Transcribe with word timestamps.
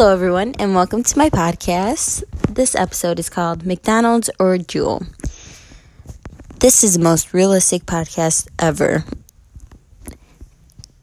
Hello, 0.00 0.14
everyone, 0.14 0.54
and 0.58 0.74
welcome 0.74 1.02
to 1.02 1.18
my 1.18 1.28
podcast. 1.28 2.24
This 2.48 2.74
episode 2.74 3.18
is 3.18 3.28
called 3.28 3.66
McDonald's 3.66 4.30
or 4.38 4.56
Jewel. 4.56 5.02
This 6.58 6.82
is 6.82 6.94
the 6.94 7.04
most 7.04 7.34
realistic 7.34 7.82
podcast 7.82 8.48
ever. 8.58 9.04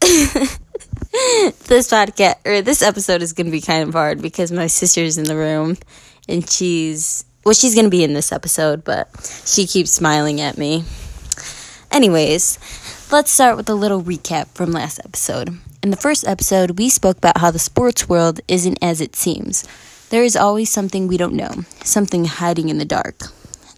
this 0.00 0.58
podcast 1.92 2.44
or 2.44 2.60
this 2.60 2.82
episode 2.82 3.22
is 3.22 3.32
going 3.34 3.46
to 3.46 3.52
be 3.52 3.60
kind 3.60 3.86
of 3.86 3.94
hard 3.94 4.20
because 4.20 4.50
my 4.50 4.66
sister's 4.66 5.16
in 5.16 5.22
the 5.22 5.36
room 5.36 5.76
and 6.28 6.50
she's 6.50 7.24
well 7.44 7.54
she's 7.54 7.76
going 7.76 7.86
to 7.86 7.90
be 7.90 8.02
in 8.02 8.14
this 8.14 8.32
episode 8.32 8.82
but 8.82 9.08
she 9.46 9.68
keeps 9.68 9.92
smiling 9.92 10.40
at 10.40 10.58
me. 10.58 10.82
Anyways, 11.92 12.58
let's 13.12 13.30
start 13.30 13.56
with 13.56 13.68
a 13.68 13.76
little 13.76 14.02
recap 14.02 14.48
from 14.56 14.72
last 14.72 14.98
episode. 15.04 15.56
In 15.80 15.90
the 15.90 15.96
first 15.96 16.26
episode, 16.26 16.76
we 16.76 16.88
spoke 16.88 17.18
about 17.18 17.38
how 17.38 17.52
the 17.52 17.58
sports 17.60 18.08
world 18.08 18.40
isn't 18.48 18.78
as 18.82 19.00
it 19.00 19.14
seems. 19.14 19.64
There 20.10 20.24
is 20.24 20.34
always 20.34 20.70
something 20.70 21.06
we 21.06 21.16
don't 21.16 21.34
know, 21.34 21.62
something 21.84 22.24
hiding 22.24 22.68
in 22.68 22.78
the 22.78 22.84
dark. 22.84 23.18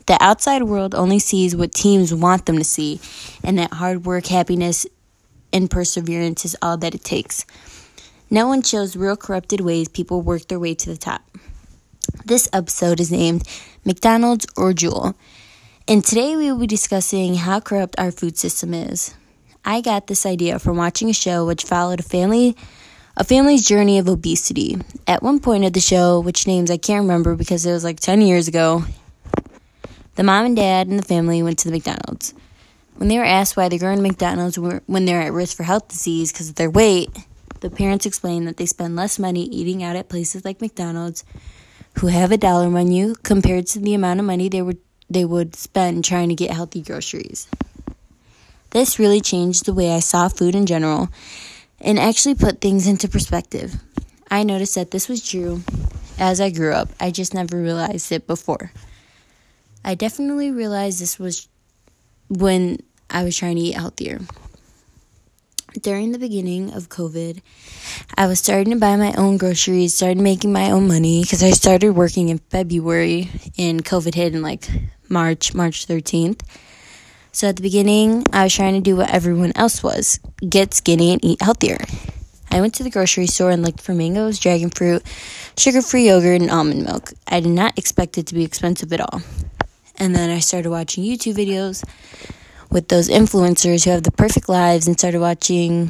The 0.07 0.17
outside 0.19 0.63
world 0.63 0.95
only 0.95 1.19
sees 1.19 1.55
what 1.55 1.75
teams 1.75 2.15
want 2.15 2.47
them 2.47 2.57
to 2.57 2.65
see, 2.65 3.01
and 3.45 3.59
that 3.59 3.75
hard 3.75 4.07
work, 4.07 4.27
happiness, 4.29 4.87
and 5.53 5.71
perseverance 5.71 6.47
is 6.47 6.57
all 6.63 6.79
that 6.79 6.95
it 6.95 7.05
takes. 7.05 7.45
No 8.31 8.49
one 8.49 8.63
shows 8.63 8.97
real 8.97 9.17
corrupted 9.17 9.61
ways 9.61 9.87
people 9.89 10.23
work 10.23 10.49
their 10.49 10.59
way 10.59 10.75
to 10.77 10.89
the 10.89 10.97
top. 10.97 11.21
This 12.25 12.49
episode 12.51 12.99
is 12.99 13.13
named 13.13 13.47
McDonald's 13.85 14.47
or 14.57 14.73
Jewel, 14.73 15.17
and 15.87 16.03
today 16.03 16.35
we 16.35 16.51
will 16.51 16.61
be 16.61 16.67
discussing 16.67 17.35
how 17.35 17.61
corrupt 17.61 17.97
our 17.99 18.11
food 18.11 18.39
system 18.39 18.73
is. 18.73 19.15
I 19.65 19.81
got 19.81 20.07
this 20.07 20.27
idea 20.27 20.59
from 20.59 20.77
watching 20.77 21.11
a 21.11 21.15
show 21.15 21.47
which 21.47 21.65
followed 21.65 22.01
a 22.01 22.05
family 22.05 22.57
a 23.17 23.25
family's 23.25 23.67
journey 23.67 23.99
of 23.99 24.09
obesity. 24.09 24.79
At 25.07 25.23
one 25.23 25.41
point 25.41 25.65
of 25.65 25.75
the 25.75 25.81
show, 25.81 26.21
which 26.21 26.47
names 26.47 26.71
I 26.71 26.79
can't 26.79 27.03
remember 27.03 27.35
because 27.35 27.67
it 27.67 27.73
was 27.73 27.85
like 27.85 28.01
10 28.01 28.23
years 28.23 28.49
ago, 28.49 28.85
the 30.15 30.23
mom 30.23 30.47
and 30.47 30.57
dad 30.57 30.87
and 30.89 30.99
the 30.99 31.05
family 31.05 31.43
went 31.43 31.59
to 31.59 31.69
the 31.69 31.73
McDonald's. 31.73 32.33
When 32.97 33.09
they 33.09 33.19
were 33.19 33.25
asked 33.25 33.57
why 33.57 33.69
they 33.69 33.79
go 33.79 33.95
to 33.95 34.01
McDonald's 34.01 34.59
when 34.59 35.05
they're 35.05 35.23
at 35.23 35.33
risk 35.33 35.57
for 35.57 35.65
health 35.65 35.89
disease 35.89 36.33
because 36.33 36.49
of 36.49 36.55
their 36.55 36.71
weight, 36.71 37.11
the 37.61 37.71
parents 37.71 38.07
explained 38.07 38.47
that 38.47 38.57
they 38.57 38.67
spend 38.67 38.97
less 38.97 39.19
money 39.19 39.45
eating 39.45 39.83
out 39.83 39.97
at 39.97 40.09
places 40.09 40.45
like 40.45 40.61
McDonald's, 40.61 41.25
who 41.99 42.07
have 42.07 42.33
a 42.33 42.39
dollar 42.39 42.71
menu, 42.71 43.15
compared 43.23 43.67
to 43.69 43.81
the 43.81 43.95
amount 43.95 44.21
of 44.21 44.27
money 44.27 44.49
they 44.49 44.63
would 44.63 44.79
they 45.09 45.25
would 45.25 45.57
spend 45.57 46.05
trying 46.05 46.29
to 46.29 46.35
get 46.35 46.53
healthy 46.53 46.83
groceries. 46.83 47.49
This 48.71 48.99
really 48.99 49.21
changed 49.21 49.65
the 49.65 49.75
way 49.75 49.93
I 49.93 50.01
saw 50.01 50.29
food 50.29 50.55
in 50.55 50.67
general 50.67 51.09
and 51.81 51.99
actually 51.99 52.35
put 52.35 52.61
things 52.61 52.87
into 52.87 53.09
perspective. 53.09 53.75
I 54.31 54.45
noticed 54.45 54.77
that 54.77 54.93
this 54.93 55.09
was 55.09 55.29
true 55.29 55.63
as 56.19 56.41
I 56.41 56.51
grew 56.51 56.73
up. 56.73 56.89
I 57.01 57.11
just 57.11 57.35
never 57.35 57.61
realized 57.61 58.13
it 58.13 58.27
before. 58.27 58.73
I 59.85 59.95
definitely 59.95 60.51
realized 60.51 61.01
this 61.01 61.19
was 61.19 61.49
when 62.29 62.79
I 63.09 63.25
was 63.25 63.37
trying 63.37 63.57
to 63.57 63.63
eat 63.63 63.75
healthier. 63.75 64.21
During 65.81 66.13
the 66.13 66.19
beginning 66.19 66.73
of 66.75 66.89
COVID, 66.89 67.41
I 68.17 68.27
was 68.27 68.41
starting 68.41 68.73
to 68.73 68.79
buy 68.79 68.97
my 68.97 69.13
own 69.15 69.37
groceries, 69.37 69.95
started 69.95 70.19
making 70.19 70.53
my 70.53 70.71
own 70.71 70.87
money 70.87 71.23
because 71.23 71.43
I 71.43 71.51
started 71.51 71.91
working 71.91 72.29
in 72.29 72.39
February 72.51 73.31
and 73.57 73.85
COVID 73.85 74.15
hit 74.15 74.35
in 74.35 74.43
like 74.43 74.69
March, 75.09 75.55
March 75.55 75.87
13th. 75.87 76.43
So 77.33 77.49
at 77.49 77.57
the 77.57 77.63
beginning, 77.63 78.25
I 78.33 78.45
was 78.45 78.55
trying 78.55 78.75
to 78.75 78.81
do 78.81 78.97
what 78.97 79.11
everyone 79.11 79.53
else 79.55 79.83
was 79.83 80.19
get 80.49 80.75
skinny 80.75 81.13
and 81.13 81.25
eat 81.25 81.41
healthier. 81.41 81.79
I 82.51 82.61
went 82.61 82.75
to 82.75 82.83
the 82.83 82.91
grocery 82.91 83.29
store 83.29 83.51
and 83.51 83.63
looked 83.63 83.81
for 83.81 83.95
mangoes, 83.95 84.41
dragon 84.41 84.71
fruit, 84.71 85.05
sugar 85.57 85.81
free 85.81 86.09
yogurt, 86.09 86.41
and 86.41 86.51
almond 86.51 86.85
milk. 86.85 87.13
I 87.29 87.39
did 87.39 87.51
not 87.51 87.79
expect 87.79 88.19
it 88.19 88.27
to 88.27 88.35
be 88.35 88.43
expensive 88.43 88.93
at 88.93 89.01
all. 89.01 89.23
And 89.97 90.17
then 90.17 90.31
I 90.31 90.41
started 90.41 90.71
watching 90.71 91.05
YouTube 91.05 91.35
videos 91.35 91.85
with 92.71 92.89
those 92.89 93.09
influencers 93.09 93.85
who 93.85 93.91
have 93.91 94.03
the 94.03 94.11
perfect 94.11 94.49
lives 94.49 94.89
and 94.89 94.99
started 94.99 95.21
watching 95.21 95.87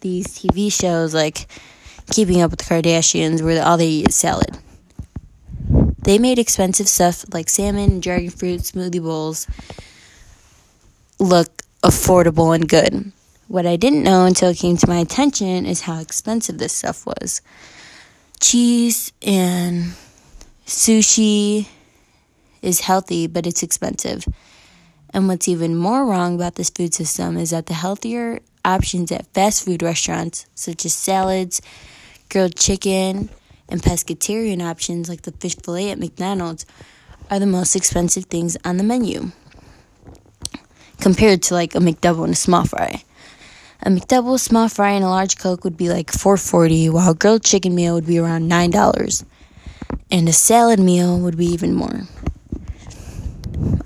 these 0.00 0.26
TV 0.26 0.70
shows 0.70 1.14
like 1.14 1.46
Keeping 2.10 2.42
Up 2.42 2.50
with 2.50 2.60
the 2.60 2.66
Kardashians 2.66 3.42
where 3.42 3.64
all 3.64 3.78
they 3.78 3.86
eat 3.86 4.08
is 4.08 4.16
salad. 4.16 4.58
They 6.02 6.18
made 6.18 6.38
expensive 6.38 6.88
stuff 6.88 7.24
like 7.32 7.48
salmon 7.48 8.00
dragon 8.00 8.30
fruit 8.30 8.60
smoothie 8.60 9.02
bowls 9.02 9.46
look 11.20 11.62
affordable 11.84 12.54
and 12.54 12.68
good. 12.68 13.12
What 13.46 13.66
I 13.66 13.76
didn't 13.76 14.02
know 14.02 14.24
until 14.24 14.50
it 14.50 14.58
came 14.58 14.76
to 14.78 14.88
my 14.88 14.98
attention 14.98 15.66
is 15.66 15.82
how 15.82 16.00
expensive 16.00 16.58
this 16.58 16.72
stuff 16.72 17.04
was. 17.06 17.42
Cheese 18.40 19.12
and 19.22 19.92
sushi 20.66 21.68
is 22.62 22.80
healthy, 22.80 23.26
but 23.26 23.46
it's 23.46 23.62
expensive. 23.62 24.24
And 25.12 25.28
what's 25.28 25.48
even 25.48 25.76
more 25.76 26.06
wrong 26.06 26.36
about 26.36 26.54
this 26.54 26.70
food 26.70 26.94
system 26.94 27.36
is 27.36 27.50
that 27.50 27.66
the 27.66 27.74
healthier 27.74 28.40
options 28.64 29.10
at 29.10 29.26
fast 29.34 29.64
food 29.64 29.82
restaurants, 29.82 30.46
such 30.54 30.84
as 30.84 30.94
salads, 30.94 31.60
grilled 32.28 32.56
chicken, 32.56 33.28
and 33.68 33.82
pescatarian 33.82 34.62
options 34.62 35.08
like 35.08 35.22
the 35.22 35.32
fish 35.32 35.56
fillet 35.56 35.90
at 35.90 35.98
McDonald's, 35.98 36.64
are 37.30 37.38
the 37.38 37.46
most 37.46 37.74
expensive 37.74 38.26
things 38.26 38.56
on 38.64 38.76
the 38.76 38.84
menu 38.84 39.32
compared 41.00 41.42
to 41.44 41.54
like 41.54 41.74
a 41.74 41.78
McDouble 41.78 42.24
and 42.24 42.34
a 42.34 42.36
small 42.36 42.64
fry. 42.64 43.02
A 43.82 43.88
McDouble, 43.88 44.38
small 44.38 44.68
fry, 44.68 44.90
and 44.90 45.04
a 45.04 45.08
large 45.08 45.38
Coke 45.38 45.64
would 45.64 45.76
be 45.76 45.88
like 45.88 46.12
four 46.12 46.36
forty, 46.36 46.88
while 46.90 47.10
a 47.10 47.14
grilled 47.14 47.42
chicken 47.42 47.74
meal 47.74 47.94
would 47.94 48.06
be 48.06 48.18
around 48.18 48.46
nine 48.46 48.70
dollars, 48.70 49.24
and 50.10 50.28
a 50.28 50.32
salad 50.32 50.78
meal 50.78 51.18
would 51.18 51.38
be 51.38 51.46
even 51.46 51.74
more. 51.74 52.02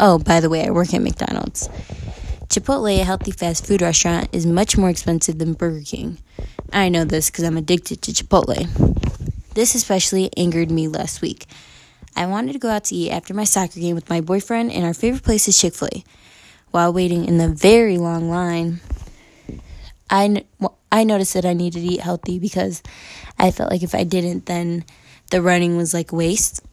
Oh, 0.00 0.18
by 0.18 0.40
the 0.40 0.50
way, 0.50 0.66
I 0.66 0.70
work 0.70 0.92
at 0.92 1.02
McDonald's. 1.02 1.68
Chipotle, 2.48 3.00
a 3.00 3.04
healthy 3.04 3.30
fast 3.30 3.66
food 3.66 3.82
restaurant, 3.82 4.28
is 4.32 4.46
much 4.46 4.76
more 4.76 4.90
expensive 4.90 5.38
than 5.38 5.54
Burger 5.54 5.82
King. 5.84 6.18
I 6.72 6.88
know 6.88 7.04
this 7.04 7.30
because 7.30 7.44
I'm 7.44 7.56
addicted 7.56 8.02
to 8.02 8.12
Chipotle. 8.12 8.68
This 9.54 9.74
especially 9.74 10.30
angered 10.36 10.70
me 10.70 10.88
last 10.88 11.22
week. 11.22 11.46
I 12.16 12.26
wanted 12.26 12.52
to 12.52 12.58
go 12.58 12.68
out 12.68 12.84
to 12.84 12.94
eat 12.94 13.10
after 13.10 13.34
my 13.34 13.44
soccer 13.44 13.80
game 13.80 13.94
with 13.94 14.10
my 14.10 14.20
boyfriend, 14.20 14.72
and 14.72 14.84
our 14.84 14.94
favorite 14.94 15.22
place 15.22 15.46
is 15.48 15.58
Chick 15.60 15.74
fil 15.74 15.88
A. 15.94 16.04
While 16.74 16.92
waiting 16.92 17.24
in 17.26 17.38
the 17.38 17.48
very 17.48 17.98
long 17.98 18.28
line, 18.28 18.80
I, 20.10 20.44
I 20.90 21.04
noticed 21.04 21.34
that 21.34 21.44
I 21.44 21.52
needed 21.52 21.78
to 21.78 21.86
eat 21.86 22.00
healthy 22.00 22.40
because 22.40 22.82
I 23.38 23.52
felt 23.52 23.70
like 23.70 23.84
if 23.84 23.94
I 23.94 24.02
didn't, 24.02 24.46
then 24.46 24.84
the 25.30 25.40
running 25.40 25.76
was 25.76 25.94
like 25.94 26.12
waste. 26.12 26.64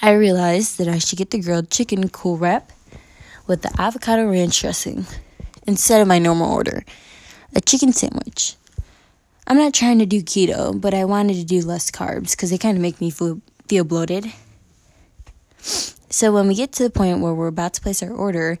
I 0.00 0.12
realized 0.12 0.78
that 0.78 0.86
I 0.86 0.98
should 0.98 1.18
get 1.18 1.32
the 1.32 1.40
grilled 1.40 1.68
chicken 1.68 2.08
cool 2.10 2.38
wrap 2.38 2.70
with 3.48 3.62
the 3.62 3.74
avocado 3.76 4.24
ranch 4.30 4.60
dressing 4.60 5.04
instead 5.66 6.00
of 6.00 6.06
my 6.06 6.20
normal 6.20 6.54
order 6.54 6.84
a 7.56 7.60
chicken 7.60 7.92
sandwich. 7.92 8.54
I'm 9.48 9.56
not 9.56 9.74
trying 9.74 9.98
to 9.98 10.06
do 10.06 10.22
keto, 10.22 10.80
but 10.80 10.94
I 10.94 11.06
wanted 11.06 11.34
to 11.38 11.44
do 11.44 11.60
less 11.62 11.90
carbs 11.90 12.30
because 12.30 12.50
they 12.50 12.58
kind 12.58 12.78
of 12.78 12.82
make 12.82 13.00
me 13.00 13.10
feel, 13.10 13.40
feel 13.66 13.82
bloated. 13.82 14.32
So 16.14 16.30
when 16.30 16.46
we 16.46 16.54
get 16.54 16.70
to 16.74 16.84
the 16.84 16.90
point 16.90 17.18
where 17.18 17.34
we're 17.34 17.48
about 17.48 17.74
to 17.74 17.80
place 17.80 18.00
our 18.00 18.12
order, 18.12 18.60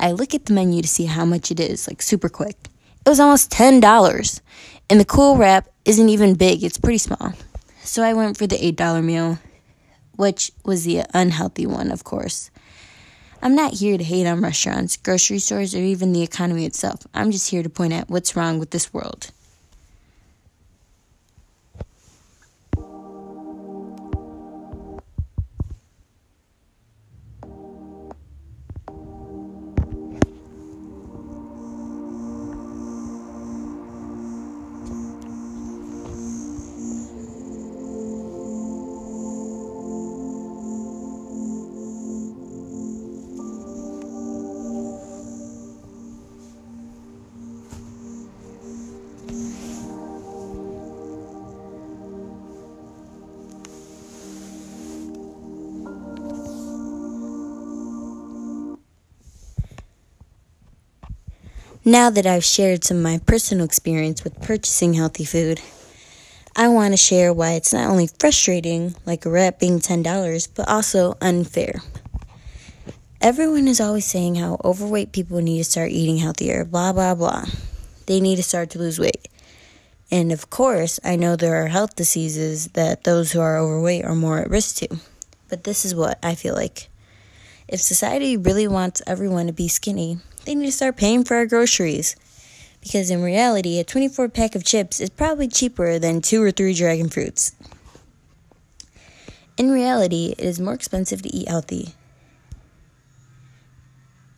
I 0.00 0.12
look 0.12 0.34
at 0.34 0.46
the 0.46 0.54
menu 0.54 0.80
to 0.80 0.88
see 0.88 1.04
how 1.04 1.26
much 1.26 1.50
it 1.50 1.60
is, 1.60 1.86
like 1.86 2.00
super 2.00 2.30
quick. 2.30 2.56
It 3.04 3.08
was 3.10 3.20
almost 3.20 3.50
$10. 3.50 4.40
And 4.88 4.98
the 4.98 5.04
cool 5.04 5.36
wrap 5.36 5.68
isn't 5.84 6.08
even 6.08 6.34
big, 6.34 6.64
it's 6.64 6.78
pretty 6.78 6.96
small. 6.96 7.34
So 7.82 8.02
I 8.02 8.14
went 8.14 8.38
for 8.38 8.46
the 8.46 8.56
$8 8.56 9.04
meal, 9.04 9.38
which 10.16 10.50
was 10.64 10.84
the 10.84 11.02
unhealthy 11.12 11.66
one, 11.66 11.92
of 11.92 12.04
course. 12.04 12.50
I'm 13.42 13.54
not 13.54 13.74
here 13.74 13.98
to 13.98 14.04
hate 14.04 14.26
on 14.26 14.40
restaurants, 14.40 14.96
grocery 14.96 15.40
stores, 15.40 15.74
or 15.74 15.80
even 15.80 16.14
the 16.14 16.22
economy 16.22 16.64
itself. 16.64 17.06
I'm 17.12 17.30
just 17.30 17.50
here 17.50 17.62
to 17.62 17.68
point 17.68 17.92
out 17.92 18.08
what's 18.08 18.34
wrong 18.34 18.58
with 18.58 18.70
this 18.70 18.94
world. 18.94 19.30
Now 61.88 62.10
that 62.10 62.26
I've 62.26 62.44
shared 62.44 62.84
some 62.84 62.98
of 62.98 63.02
my 63.02 63.16
personal 63.16 63.64
experience 63.64 64.22
with 64.22 64.42
purchasing 64.42 64.92
healthy 64.92 65.24
food, 65.24 65.58
I 66.54 66.68
want 66.68 66.92
to 66.92 66.98
share 66.98 67.32
why 67.32 67.52
it's 67.52 67.72
not 67.72 67.88
only 67.88 68.10
frustrating, 68.18 68.94
like 69.06 69.24
a 69.24 69.30
wrap 69.30 69.58
being 69.58 69.80
$10, 69.80 70.48
but 70.54 70.68
also 70.68 71.16
unfair. 71.22 71.80
Everyone 73.22 73.66
is 73.66 73.80
always 73.80 74.04
saying 74.04 74.34
how 74.34 74.60
overweight 74.62 75.12
people 75.12 75.40
need 75.40 75.56
to 75.56 75.64
start 75.64 75.90
eating 75.90 76.18
healthier, 76.18 76.66
blah, 76.66 76.92
blah, 76.92 77.14
blah. 77.14 77.46
They 78.04 78.20
need 78.20 78.36
to 78.36 78.42
start 78.42 78.68
to 78.72 78.78
lose 78.78 78.98
weight. 78.98 79.26
And 80.10 80.30
of 80.30 80.50
course, 80.50 81.00
I 81.02 81.16
know 81.16 81.36
there 81.36 81.64
are 81.64 81.68
health 81.68 81.96
diseases 81.96 82.66
that 82.74 83.04
those 83.04 83.32
who 83.32 83.40
are 83.40 83.56
overweight 83.56 84.04
are 84.04 84.14
more 84.14 84.40
at 84.40 84.50
risk 84.50 84.76
to. 84.80 84.98
But 85.48 85.64
this 85.64 85.86
is 85.86 85.94
what 85.94 86.18
I 86.22 86.34
feel 86.34 86.54
like. 86.54 86.90
If 87.66 87.80
society 87.80 88.36
really 88.36 88.68
wants 88.68 89.00
everyone 89.06 89.46
to 89.46 89.54
be 89.54 89.68
skinny, 89.68 90.18
they 90.48 90.54
need 90.54 90.64
to 90.64 90.72
start 90.72 90.96
paying 90.96 91.24
for 91.24 91.36
our 91.36 91.44
groceries. 91.44 92.16
Because 92.80 93.10
in 93.10 93.22
reality, 93.22 93.78
a 93.78 93.84
24 93.84 94.30
pack 94.30 94.54
of 94.54 94.64
chips 94.64 94.98
is 94.98 95.10
probably 95.10 95.46
cheaper 95.46 95.98
than 95.98 96.22
two 96.22 96.42
or 96.42 96.50
three 96.50 96.72
dragon 96.72 97.10
fruits. 97.10 97.52
In 99.58 99.70
reality, 99.70 100.34
it 100.38 100.42
is 100.42 100.58
more 100.58 100.72
expensive 100.72 101.20
to 101.20 101.28
eat 101.28 101.48
healthy. 101.48 101.92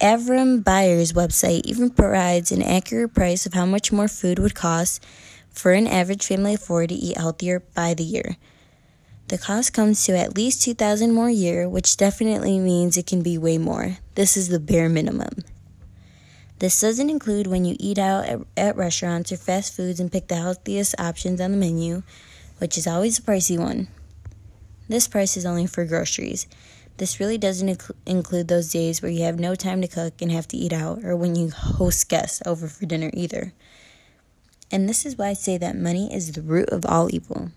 Avram 0.01 0.65
Buyer's 0.65 1.13
website 1.13 1.65
even 1.65 1.91
provides 1.91 2.51
an 2.51 2.63
accurate 2.63 3.15
price 3.15 3.47
of 3.47 3.55
how 3.55 3.65
much 3.65 3.93
more 3.93 4.09
food 4.09 4.41
would 4.41 4.57
cost 4.57 5.07
for 5.49 5.71
an 5.71 5.87
average 5.87 6.27
family 6.27 6.55
of 6.55 6.61
four 6.61 6.89
to 6.89 6.95
eat 6.95 7.19
healthier 7.19 7.61
by 7.77 7.95
the 7.95 8.03
year. 8.03 8.37
The 9.29 9.39
cost 9.39 9.73
comes 9.73 10.05
to 10.07 10.19
at 10.19 10.35
least 10.35 10.65
2000 10.65 11.13
more 11.13 11.29
a 11.29 11.33
year, 11.33 11.69
which 11.69 11.97
definitely 11.97 12.59
means 12.59 12.97
it 12.97 13.07
can 13.07 13.23
be 13.23 13.39
way 13.39 13.59
more. 13.59 13.99
This 14.17 14.37
is 14.37 14.49
the 14.49 14.59
bare 14.59 14.89
minimum. 14.89 15.45
This 16.61 16.79
doesn't 16.79 17.09
include 17.09 17.47
when 17.47 17.65
you 17.65 17.75
eat 17.81 17.97
out 17.97 18.27
at, 18.27 18.41
at 18.55 18.77
restaurants 18.77 19.33
or 19.33 19.39
fast 19.39 19.75
foods 19.75 19.99
and 19.99 20.13
pick 20.13 20.29
the 20.29 20.37
healthiest 20.37 20.95
options 21.01 21.41
on 21.41 21.53
the 21.53 21.57
menu, 21.57 22.03
which 22.59 22.77
is 22.77 22.87
always 22.87 23.19
a 23.19 23.23
pricey 23.23 23.59
one. 23.59 23.89
This 24.87 25.09
price 25.09 25.39
is 25.39 25.47
only 25.47 25.67
for 25.67 25.87
groceries. 25.87 26.47
This 26.99 27.19
really 27.19 27.39
doesn't 27.39 27.79
inc- 27.79 27.97
include 28.05 28.49
those 28.49 28.71
days 28.71 29.01
where 29.01 29.11
you 29.11 29.23
have 29.23 29.41
no 29.41 29.55
time 29.55 29.81
to 29.81 29.89
cook 29.89 30.21
and 30.21 30.31
have 30.31 30.47
to 30.49 30.57
eat 30.59 30.75
out, 30.75 31.03
or 31.03 31.17
when 31.17 31.35
you 31.35 31.49
host 31.49 32.11
guests 32.11 32.43
over 32.45 32.69
for 32.69 32.85
dinner 32.85 33.11
either. 33.15 33.55
And 34.71 34.87
this 34.87 35.07
is 35.07 35.17
why 35.17 35.29
I 35.29 35.33
say 35.33 35.57
that 35.57 35.79
money 35.79 36.13
is 36.13 36.33
the 36.33 36.43
root 36.43 36.69
of 36.69 36.85
all 36.85 37.09
evil. 37.11 37.53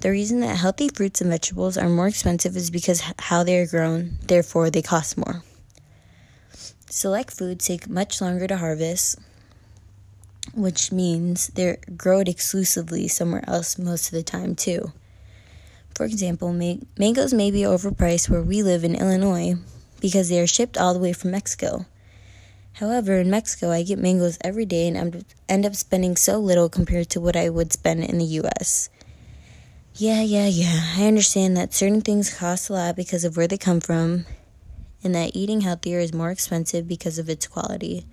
The 0.00 0.10
reason 0.10 0.40
that 0.40 0.58
healthy 0.58 0.90
fruits 0.90 1.22
and 1.22 1.30
vegetables 1.30 1.78
are 1.78 1.88
more 1.88 2.08
expensive 2.08 2.54
is 2.54 2.70
because 2.70 3.02
how 3.18 3.44
they 3.44 3.58
are 3.58 3.66
grown, 3.66 4.18
therefore, 4.26 4.68
they 4.68 4.82
cost 4.82 5.16
more. 5.16 5.42
Select 6.92 7.30
foods 7.32 7.66
take 7.66 7.88
much 7.88 8.20
longer 8.20 8.48
to 8.48 8.56
harvest, 8.56 9.16
which 10.54 10.90
means 10.90 11.46
they're 11.54 11.78
grown 11.96 12.26
exclusively 12.26 13.06
somewhere 13.06 13.44
else 13.46 13.78
most 13.78 14.08
of 14.08 14.12
the 14.12 14.24
time, 14.24 14.56
too. 14.56 14.92
For 15.94 16.04
example, 16.04 16.52
mangoes 16.52 17.32
may 17.32 17.52
be 17.52 17.60
overpriced 17.60 18.28
where 18.28 18.42
we 18.42 18.64
live 18.64 18.82
in 18.82 18.96
Illinois 18.96 19.54
because 20.00 20.28
they 20.28 20.40
are 20.40 20.48
shipped 20.48 20.76
all 20.76 20.92
the 20.92 20.98
way 20.98 21.12
from 21.12 21.30
Mexico. 21.30 21.86
However, 22.74 23.18
in 23.18 23.30
Mexico, 23.30 23.70
I 23.70 23.84
get 23.84 23.98
mangoes 23.98 24.38
every 24.42 24.64
day 24.64 24.88
and 24.88 25.24
end 25.48 25.66
up 25.66 25.76
spending 25.76 26.16
so 26.16 26.38
little 26.38 26.68
compared 26.68 27.08
to 27.10 27.20
what 27.20 27.36
I 27.36 27.50
would 27.50 27.72
spend 27.72 28.02
in 28.02 28.18
the 28.18 28.40
US. 28.42 28.88
Yeah, 29.94 30.22
yeah, 30.22 30.46
yeah. 30.46 30.94
I 30.96 31.06
understand 31.06 31.56
that 31.56 31.74
certain 31.74 32.00
things 32.00 32.34
cost 32.34 32.68
a 32.68 32.72
lot 32.72 32.96
because 32.96 33.24
of 33.24 33.36
where 33.36 33.46
they 33.46 33.58
come 33.58 33.80
from, 33.80 34.24
and 35.02 35.14
that 35.14 35.34
eating 35.34 35.62
healthier 35.62 35.98
is 35.98 36.12
more 36.12 36.30
expensive 36.30 36.86
because 36.86 37.18
of 37.18 37.28
its 37.28 37.46
quality. 37.46 38.06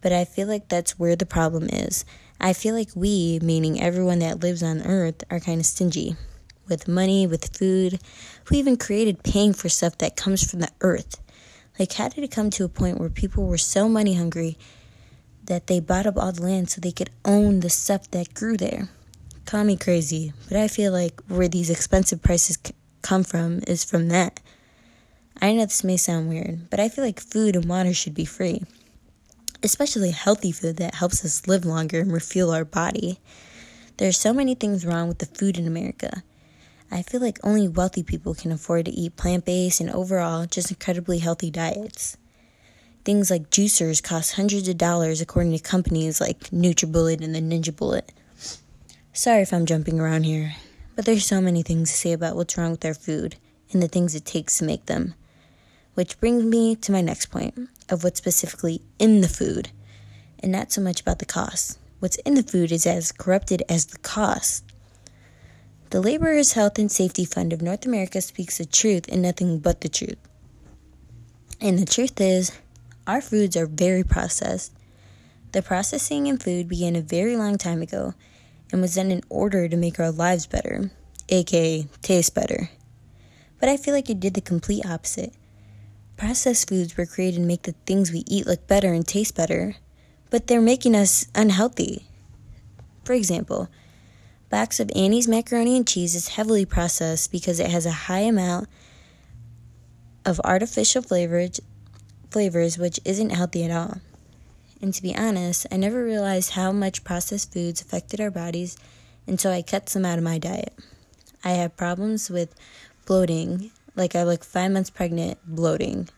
But 0.00 0.12
I 0.12 0.24
feel 0.24 0.48
like 0.48 0.68
that's 0.68 0.98
where 0.98 1.16
the 1.16 1.26
problem 1.26 1.68
is. 1.70 2.04
I 2.40 2.54
feel 2.54 2.74
like 2.74 2.88
we, 2.94 3.38
meaning 3.42 3.80
everyone 3.80 4.20
that 4.20 4.40
lives 4.40 4.62
on 4.62 4.82
earth, 4.82 5.24
are 5.30 5.40
kind 5.40 5.60
of 5.60 5.66
stingy 5.66 6.16
with 6.68 6.88
money, 6.88 7.26
with 7.26 7.54
food. 7.56 8.00
We 8.50 8.58
even 8.58 8.78
created 8.78 9.22
paying 9.22 9.52
for 9.52 9.68
stuff 9.68 9.98
that 9.98 10.16
comes 10.16 10.48
from 10.48 10.60
the 10.60 10.70
earth. 10.80 11.20
Like, 11.78 11.92
how 11.92 12.08
did 12.08 12.24
it 12.24 12.30
come 12.30 12.50
to 12.50 12.64
a 12.64 12.68
point 12.68 12.98
where 12.98 13.10
people 13.10 13.46
were 13.46 13.58
so 13.58 13.88
money 13.88 14.14
hungry 14.14 14.56
that 15.44 15.66
they 15.66 15.80
bought 15.80 16.06
up 16.06 16.16
all 16.16 16.32
the 16.32 16.42
land 16.42 16.70
so 16.70 16.80
they 16.80 16.92
could 16.92 17.10
own 17.24 17.60
the 17.60 17.70
stuff 17.70 18.10
that 18.12 18.32
grew 18.34 18.56
there? 18.56 18.88
Call 19.44 19.64
me 19.64 19.76
crazy, 19.76 20.32
but 20.48 20.56
I 20.56 20.68
feel 20.68 20.92
like 20.92 21.20
where 21.26 21.48
these 21.48 21.70
expensive 21.70 22.22
prices 22.22 22.58
c- 22.64 22.74
come 23.02 23.24
from 23.24 23.60
is 23.66 23.82
from 23.84 24.08
that. 24.08 24.40
I 25.42 25.54
know 25.54 25.64
this 25.64 25.82
may 25.82 25.96
sound 25.96 26.28
weird, 26.28 26.68
but 26.68 26.80
I 26.80 26.90
feel 26.90 27.02
like 27.02 27.18
food 27.18 27.56
and 27.56 27.64
water 27.64 27.94
should 27.94 28.14
be 28.14 28.26
free, 28.26 28.62
especially 29.62 30.10
healthy 30.10 30.52
food 30.52 30.76
that 30.76 30.96
helps 30.96 31.24
us 31.24 31.46
live 31.46 31.64
longer 31.64 32.00
and 32.00 32.12
refuel 32.12 32.50
our 32.50 32.66
body. 32.66 33.20
There 33.96 34.08
are 34.08 34.12
so 34.12 34.34
many 34.34 34.54
things 34.54 34.84
wrong 34.84 35.08
with 35.08 35.18
the 35.18 35.26
food 35.26 35.56
in 35.56 35.66
America. 35.66 36.22
I 36.90 37.00
feel 37.00 37.22
like 37.22 37.38
only 37.42 37.68
wealthy 37.68 38.02
people 38.02 38.34
can 38.34 38.52
afford 38.52 38.84
to 38.84 38.90
eat 38.90 39.16
plant 39.16 39.46
based 39.46 39.80
and 39.80 39.90
overall 39.90 40.44
just 40.44 40.70
incredibly 40.70 41.20
healthy 41.20 41.50
diets. 41.50 42.18
Things 43.06 43.30
like 43.30 43.48
juicers 43.48 44.02
cost 44.02 44.34
hundreds 44.34 44.68
of 44.68 44.76
dollars 44.76 45.22
according 45.22 45.52
to 45.52 45.58
companies 45.58 46.20
like 46.20 46.50
NutriBullet 46.50 47.24
and 47.24 47.34
the 47.34 47.40
Ninja 47.40 47.74
Bullet. 47.74 48.12
Sorry 49.14 49.40
if 49.40 49.54
I'm 49.54 49.64
jumping 49.64 50.00
around 50.00 50.24
here, 50.24 50.54
but 50.96 51.06
there's 51.06 51.24
so 51.24 51.40
many 51.40 51.62
things 51.62 51.90
to 51.90 51.96
say 51.96 52.12
about 52.12 52.36
what's 52.36 52.58
wrong 52.58 52.72
with 52.72 52.84
our 52.84 52.92
food 52.92 53.36
and 53.72 53.82
the 53.82 53.88
things 53.88 54.14
it 54.14 54.26
takes 54.26 54.58
to 54.58 54.64
make 54.64 54.84
them. 54.84 55.14
Which 55.94 56.18
brings 56.20 56.44
me 56.44 56.76
to 56.76 56.92
my 56.92 57.00
next 57.00 57.26
point 57.26 57.68
of 57.88 58.04
what's 58.04 58.18
specifically 58.18 58.82
in 58.98 59.20
the 59.20 59.28
food, 59.28 59.70
and 60.38 60.52
not 60.52 60.72
so 60.72 60.80
much 60.80 61.00
about 61.00 61.18
the 61.18 61.26
cost. 61.26 61.78
What's 61.98 62.16
in 62.18 62.34
the 62.34 62.42
food 62.42 62.72
is 62.72 62.86
as 62.86 63.12
corrupted 63.12 63.62
as 63.68 63.86
the 63.86 63.98
cost. 63.98 64.64
The 65.90 66.00
Laborers' 66.00 66.52
Health 66.52 66.78
and 66.78 66.90
Safety 66.90 67.24
Fund 67.24 67.52
of 67.52 67.60
North 67.60 67.84
America 67.84 68.20
speaks 68.20 68.58
the 68.58 68.64
truth 68.64 69.06
and 69.08 69.20
nothing 69.20 69.58
but 69.58 69.80
the 69.80 69.88
truth. 69.88 70.18
And 71.60 71.78
the 71.78 71.84
truth 71.84 72.20
is, 72.20 72.52
our 73.06 73.20
foods 73.20 73.56
are 73.56 73.66
very 73.66 74.04
processed. 74.04 74.72
The 75.52 75.62
processing 75.62 76.28
in 76.28 76.38
food 76.38 76.68
began 76.68 76.94
a 76.94 77.02
very 77.02 77.36
long 77.36 77.58
time 77.58 77.82
ago 77.82 78.14
and 78.72 78.80
was 78.80 78.94
done 78.94 79.10
in 79.10 79.22
order 79.28 79.68
to 79.68 79.76
make 79.76 79.98
our 79.98 80.12
lives 80.12 80.46
better, 80.46 80.92
aka 81.28 81.86
taste 82.02 82.34
better. 82.34 82.70
But 83.58 83.68
I 83.68 83.76
feel 83.76 83.92
like 83.92 84.08
it 84.08 84.20
did 84.20 84.34
the 84.34 84.40
complete 84.40 84.86
opposite. 84.86 85.34
Processed 86.20 86.68
foods 86.68 86.98
were 86.98 87.06
created 87.06 87.38
to 87.38 87.46
make 87.46 87.62
the 87.62 87.74
things 87.86 88.12
we 88.12 88.24
eat 88.26 88.46
look 88.46 88.66
better 88.66 88.92
and 88.92 89.08
taste 89.08 89.34
better, 89.34 89.76
but 90.28 90.46
they're 90.46 90.60
making 90.60 90.94
us 90.94 91.24
unhealthy. 91.34 92.04
For 93.04 93.14
example, 93.14 93.70
box 94.50 94.80
of 94.80 94.90
Annie's 94.94 95.26
macaroni 95.26 95.78
and 95.78 95.88
cheese 95.88 96.14
is 96.14 96.28
heavily 96.28 96.66
processed 96.66 97.32
because 97.32 97.58
it 97.58 97.70
has 97.70 97.86
a 97.86 97.90
high 97.90 98.20
amount 98.20 98.68
of 100.26 100.38
artificial 100.44 101.00
flavors, 101.00 101.58
flavors 102.30 102.76
which 102.76 103.00
isn't 103.06 103.30
healthy 103.30 103.64
at 103.64 103.70
all. 103.70 104.02
And 104.82 104.92
to 104.92 105.02
be 105.02 105.16
honest, 105.16 105.66
I 105.72 105.78
never 105.78 106.04
realized 106.04 106.50
how 106.50 106.70
much 106.70 107.02
processed 107.02 107.50
foods 107.50 107.80
affected 107.80 108.20
our 108.20 108.30
bodies 108.30 108.76
until 109.26 109.52
I 109.52 109.62
cut 109.62 109.88
some 109.88 110.04
out 110.04 110.18
of 110.18 110.24
my 110.24 110.36
diet. 110.36 110.78
I 111.42 111.52
have 111.52 111.78
problems 111.78 112.28
with 112.28 112.54
bloating, 113.06 113.70
like 114.00 114.16
I 114.16 114.24
look 114.24 114.42
five 114.42 114.72
months 114.72 114.90
pregnant, 114.90 115.38
bloating. 115.46 116.08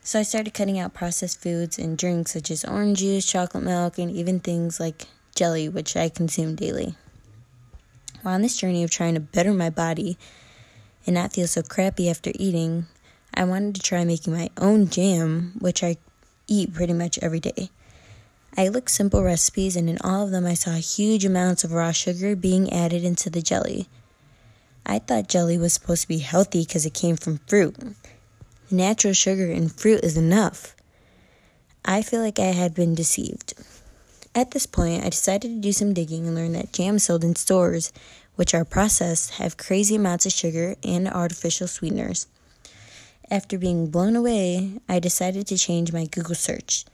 So 0.00 0.18
I 0.18 0.22
started 0.22 0.54
cutting 0.54 0.78
out 0.78 0.94
processed 0.94 1.42
foods 1.42 1.78
and 1.78 1.98
drinks 1.98 2.32
such 2.32 2.50
as 2.50 2.64
orange 2.64 3.00
juice, 3.00 3.26
chocolate 3.26 3.64
milk, 3.64 3.98
and 3.98 4.10
even 4.10 4.40
things 4.40 4.80
like 4.80 5.06
jelly, 5.34 5.68
which 5.68 5.96
I 5.96 6.08
consume 6.08 6.54
daily. 6.54 6.94
While 8.22 8.34
on 8.36 8.42
this 8.42 8.56
journey 8.56 8.82
of 8.84 8.90
trying 8.90 9.14
to 9.14 9.20
better 9.20 9.52
my 9.52 9.68
body 9.68 10.16
and 11.06 11.14
not 11.14 11.32
feel 11.32 11.46
so 11.46 11.62
crappy 11.62 12.08
after 12.08 12.32
eating, 12.36 12.86
I 13.34 13.44
wanted 13.44 13.74
to 13.74 13.82
try 13.82 14.04
making 14.04 14.32
my 14.32 14.50
own 14.56 14.88
jam, 14.88 15.52
which 15.58 15.82
I 15.82 15.96
eat 16.46 16.72
pretty 16.72 16.92
much 16.92 17.18
every 17.20 17.40
day. 17.40 17.70
I 18.56 18.68
looked 18.68 18.90
simple 18.90 19.22
recipes, 19.22 19.76
and 19.76 19.88
in 19.88 19.98
all 20.04 20.24
of 20.24 20.30
them, 20.30 20.46
I 20.46 20.54
saw 20.54 20.74
huge 20.74 21.24
amounts 21.24 21.64
of 21.64 21.72
raw 21.72 21.90
sugar 21.90 22.36
being 22.36 22.72
added 22.72 23.02
into 23.02 23.30
the 23.30 23.40
jelly. 23.40 23.88
I 24.84 24.98
thought 24.98 25.28
jelly 25.28 25.58
was 25.58 25.72
supposed 25.72 26.02
to 26.02 26.08
be 26.08 26.18
healthy 26.18 26.64
because 26.64 26.86
it 26.86 26.94
came 26.94 27.16
from 27.16 27.38
fruit. 27.46 27.76
Natural 28.70 29.12
sugar 29.12 29.46
in 29.46 29.68
fruit 29.68 30.02
is 30.02 30.16
enough. 30.16 30.74
I 31.84 32.02
feel 32.02 32.20
like 32.20 32.38
I 32.38 32.52
had 32.52 32.74
been 32.74 32.94
deceived. 32.94 33.54
At 34.34 34.52
this 34.52 34.66
point, 34.66 35.04
I 35.04 35.10
decided 35.10 35.48
to 35.48 35.60
do 35.60 35.72
some 35.72 35.92
digging 35.92 36.26
and 36.26 36.34
learn 36.34 36.52
that 36.52 36.72
jams 36.72 37.04
sold 37.04 37.22
in 37.22 37.36
stores, 37.36 37.92
which 38.36 38.54
are 38.54 38.64
processed, 38.64 39.32
have 39.32 39.56
crazy 39.56 39.96
amounts 39.96 40.24
of 40.24 40.32
sugar 40.32 40.76
and 40.82 41.06
artificial 41.06 41.68
sweeteners. 41.68 42.26
After 43.30 43.58
being 43.58 43.90
blown 43.90 44.16
away, 44.16 44.80
I 44.88 44.98
decided 44.98 45.46
to 45.48 45.58
change 45.58 45.92
my 45.92 46.06
Google 46.06 46.34
search. 46.34 46.84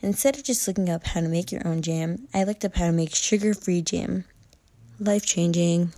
Instead 0.00 0.36
of 0.36 0.44
just 0.44 0.66
looking 0.66 0.88
up 0.88 1.06
how 1.06 1.20
to 1.20 1.28
make 1.28 1.50
your 1.50 1.66
own 1.66 1.82
jam, 1.82 2.28
I 2.32 2.44
looked 2.44 2.64
up 2.64 2.76
how 2.76 2.86
to 2.86 2.92
make 2.92 3.14
sugar 3.14 3.52
free 3.52 3.82
jam. 3.82 4.24
Life 5.00 5.26
changing. 5.26 5.92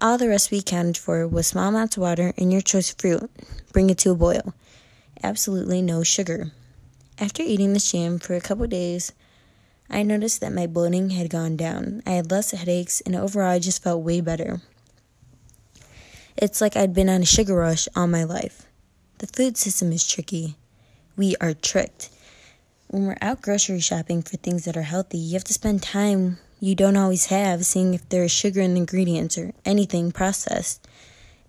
All 0.00 0.18
the 0.18 0.28
recipe 0.28 0.62
counted 0.62 0.96
for 0.96 1.26
was 1.26 1.46
small 1.46 1.68
amounts 1.68 1.96
of 1.96 2.02
water 2.02 2.32
and 2.36 2.52
your 2.52 2.60
choice 2.60 2.90
of 2.90 2.98
fruit. 2.98 3.30
Bring 3.72 3.90
it 3.90 3.98
to 3.98 4.10
a 4.10 4.14
boil. 4.14 4.54
Absolutely 5.22 5.82
no 5.82 6.02
sugar. 6.02 6.52
After 7.18 7.42
eating 7.42 7.72
this 7.72 7.90
jam 7.92 8.18
for 8.18 8.34
a 8.34 8.40
couple 8.40 8.66
days, 8.66 9.12
I 9.90 10.02
noticed 10.02 10.40
that 10.40 10.52
my 10.52 10.66
bloating 10.66 11.10
had 11.10 11.28
gone 11.28 11.56
down. 11.56 12.02
I 12.06 12.12
had 12.12 12.30
less 12.30 12.52
headaches, 12.52 13.02
and 13.02 13.14
overall, 13.14 13.50
I 13.50 13.58
just 13.58 13.82
felt 13.82 14.02
way 14.02 14.20
better. 14.20 14.62
It's 16.36 16.60
like 16.60 16.76
I'd 16.76 16.94
been 16.94 17.10
on 17.10 17.22
a 17.22 17.26
sugar 17.26 17.56
rush 17.56 17.88
all 17.94 18.06
my 18.06 18.24
life. 18.24 18.66
The 19.18 19.26
food 19.26 19.58
system 19.58 19.92
is 19.92 20.06
tricky. 20.06 20.56
We 21.16 21.36
are 21.42 21.52
tricked. 21.52 22.08
When 22.86 23.06
we're 23.06 23.18
out 23.20 23.42
grocery 23.42 23.80
shopping 23.80 24.22
for 24.22 24.36
things 24.38 24.64
that 24.64 24.76
are 24.76 24.82
healthy, 24.82 25.18
you 25.18 25.34
have 25.34 25.44
to 25.44 25.52
spend 25.52 25.82
time 25.82 26.38
you 26.60 26.74
don't 26.74 26.96
always 26.96 27.26
have 27.26 27.64
seeing 27.64 27.94
if 27.94 28.08
there 28.10 28.22
is 28.22 28.30
sugar 28.30 28.60
in 28.60 28.74
the 28.74 28.80
ingredients 28.80 29.38
or 29.38 29.52
anything 29.64 30.12
processed. 30.12 30.86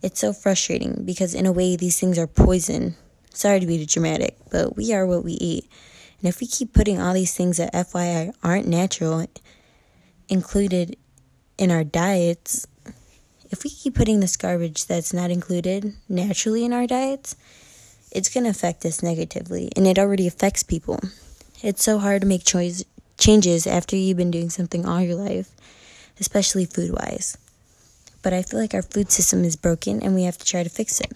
It's 0.02 0.20
so 0.20 0.34
frustrating 0.34 1.04
because, 1.06 1.36
in 1.36 1.46
a 1.46 1.52
way, 1.52 1.76
these 1.76 2.00
things 2.00 2.18
are 2.18 2.28
poison. 2.28 2.96
Sorry 3.34 3.60
to 3.60 3.68
be 3.68 3.86
dramatic, 3.86 4.38
but 4.50 4.76
we 4.76 4.94
are 4.94 5.06
what 5.06 5.24
we 5.24 5.34
eat. 5.34 5.70
And 6.20 6.30
if 6.30 6.40
we 6.40 6.48
keep 6.48 6.74
putting 6.74 7.00
all 7.00 7.14
these 7.14 7.36
things 7.36 7.58
that 7.58 7.74
FYI 7.74 8.34
aren't 8.42 8.68
natural 8.68 9.28
included 10.30 10.96
in 11.58 11.72
our 11.72 11.84
diets, 11.84 12.66
if 13.52 13.64
we 13.64 13.70
keep 13.70 13.96
putting 13.96 14.22
this 14.22 14.38
garbage 14.38 14.86
that's 14.86 15.14
not 15.14 15.30
included 15.30 15.94
naturally 16.08 16.64
in 16.64 16.74
our 16.74 16.88
diets, 16.88 17.36
it's 18.12 18.30
going 18.30 18.46
to 18.46 18.50
affect 18.50 18.86
us 18.86 19.04
negatively, 19.04 19.70
and 19.76 19.86
it 19.86 20.00
already 20.00 20.26
affects 20.26 20.64
people. 20.64 21.00
It's 21.62 21.84
so 21.84 22.00
hard 22.00 22.22
to 22.22 22.28
make 22.28 22.44
choice 22.44 22.84
changes 23.22 23.68
after 23.68 23.96
you've 23.96 24.18
been 24.18 24.32
doing 24.32 24.50
something 24.50 24.86
all 24.86 25.00
your 25.00 25.16
life, 25.16 25.52
especially 26.20 26.66
food 26.66 26.92
wise. 26.92 27.38
But 28.24 28.34
I 28.34 28.42
feel 28.42 28.60
like 28.60 28.74
our 28.74 28.82
food 28.82 29.12
system 29.12 29.46
is 29.46 29.56
broken 29.56 30.02
and 30.02 30.16
we 30.16 30.24
have 30.24 30.40
to 30.40 30.46
try 30.46 30.64
to 30.64 30.70
fix 30.70 31.00
it. 31.00 31.14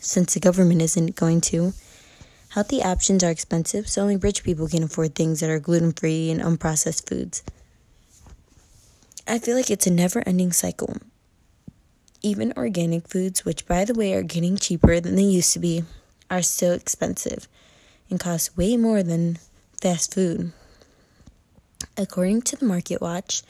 Since 0.00 0.34
the 0.34 0.40
government 0.40 0.82
isn't 0.82 1.16
going 1.16 1.40
to, 1.52 1.72
healthy 2.50 2.80
options 2.80 3.24
are 3.24 3.30
expensive, 3.30 3.88
so 3.88 4.02
only 4.02 4.16
rich 4.16 4.44
people 4.44 4.68
can 4.68 4.84
afford 4.84 5.14
things 5.14 5.40
that 5.40 5.50
are 5.50 5.58
gluten 5.58 5.92
free 5.92 6.30
and 6.30 6.40
unprocessed 6.40 7.08
foods. 7.08 7.42
I 9.26 9.40
feel 9.40 9.56
like 9.56 9.70
it's 9.70 9.86
a 9.86 9.90
never 9.90 10.22
ending 10.26 10.52
cycle. 10.52 10.96
Even 12.22 12.52
organic 12.56 13.08
foods, 13.08 13.44
which 13.44 13.66
by 13.66 13.84
the 13.84 13.94
way 13.94 14.14
are 14.14 14.22
getting 14.22 14.56
cheaper 14.56 15.00
than 15.00 15.16
they 15.16 15.22
used 15.22 15.52
to 15.54 15.58
be, 15.58 15.82
are 16.30 16.42
still 16.42 16.72
expensive 16.72 17.48
and 18.08 18.20
cost 18.20 18.56
way 18.56 18.76
more 18.76 19.02
than 19.02 19.38
fast 19.80 20.14
food. 20.14 20.52
According 21.98 22.42
to 22.42 22.56
the 22.56 22.66
Market 22.66 23.00
Watch, 23.00 23.42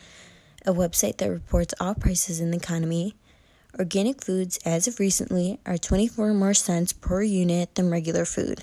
a 0.64 0.72
website 0.72 1.16
that 1.16 1.30
reports 1.30 1.74
all 1.80 1.96
prices 1.96 2.38
in 2.38 2.52
the 2.52 2.56
economy, 2.56 3.16
organic 3.76 4.24
foods 4.24 4.56
as 4.64 4.86
of 4.86 5.00
recently 5.00 5.58
are 5.66 5.76
24 5.76 6.32
more 6.32 6.54
cents 6.54 6.92
per 6.92 7.22
unit 7.22 7.74
than 7.74 7.90
regular 7.90 8.24
food. 8.24 8.62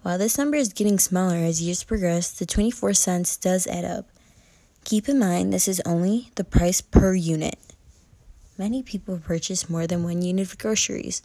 While 0.00 0.16
this 0.16 0.38
number 0.38 0.56
is 0.56 0.72
getting 0.72 0.98
smaller 0.98 1.36
as 1.36 1.60
years 1.60 1.84
progress, 1.84 2.30
the 2.30 2.46
24 2.46 2.94
cents 2.94 3.36
does 3.36 3.66
add 3.66 3.84
up. 3.84 4.08
Keep 4.84 5.10
in 5.10 5.18
mind 5.18 5.52
this 5.52 5.68
is 5.68 5.82
only 5.84 6.30
the 6.36 6.44
price 6.44 6.80
per 6.80 7.12
unit. 7.12 7.58
Many 8.56 8.82
people 8.82 9.18
purchase 9.18 9.68
more 9.68 9.86
than 9.86 10.02
one 10.02 10.22
unit 10.22 10.50
of 10.50 10.58
groceries, 10.58 11.20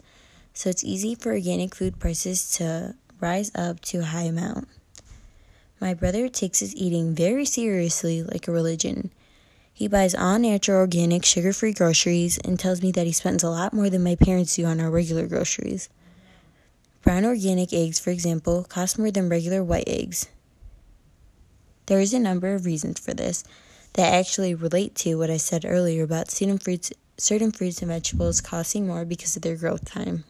so 0.52 0.68
it's 0.68 0.84
easy 0.84 1.14
for 1.14 1.32
organic 1.32 1.74
food 1.74 1.98
prices 1.98 2.50
to 2.58 2.94
rise 3.20 3.50
up 3.54 3.80
to 3.80 4.00
a 4.00 4.04
high 4.04 4.24
amount. 4.24 4.68
My 5.80 5.92
brother 5.94 6.28
takes 6.28 6.60
his 6.60 6.74
eating 6.76 7.14
very 7.14 7.44
seriously 7.44 8.22
like 8.22 8.48
a 8.48 8.52
religion. 8.52 9.10
He 9.72 9.88
buys 9.88 10.14
all 10.14 10.38
natural, 10.38 10.78
organic, 10.78 11.24
sugar 11.24 11.52
free 11.52 11.72
groceries 11.72 12.38
and 12.38 12.58
tells 12.58 12.80
me 12.80 12.92
that 12.92 13.06
he 13.06 13.12
spends 13.12 13.42
a 13.42 13.50
lot 13.50 13.72
more 13.72 13.90
than 13.90 14.04
my 14.04 14.14
parents 14.14 14.54
do 14.54 14.64
on 14.64 14.80
our 14.80 14.90
regular 14.90 15.26
groceries. 15.26 15.88
Brown 17.02 17.24
organic 17.24 17.72
eggs, 17.72 17.98
for 17.98 18.10
example, 18.10 18.64
cost 18.64 18.98
more 18.98 19.10
than 19.10 19.28
regular 19.28 19.62
white 19.64 19.88
eggs. 19.88 20.28
There 21.86 22.00
is 22.00 22.14
a 22.14 22.18
number 22.18 22.54
of 22.54 22.64
reasons 22.64 23.00
for 23.00 23.12
this 23.12 23.44
that 23.94 24.14
actually 24.14 24.54
relate 24.54 24.94
to 24.96 25.16
what 25.16 25.28
I 25.28 25.36
said 25.36 25.64
earlier 25.66 26.04
about 26.04 26.30
certain 26.30 26.58
fruits, 26.58 26.92
certain 27.18 27.52
fruits 27.52 27.82
and 27.82 27.90
vegetables 27.90 28.40
costing 28.40 28.86
more 28.86 29.04
because 29.04 29.36
of 29.36 29.42
their 29.42 29.56
growth 29.56 29.84
time. 29.84 30.24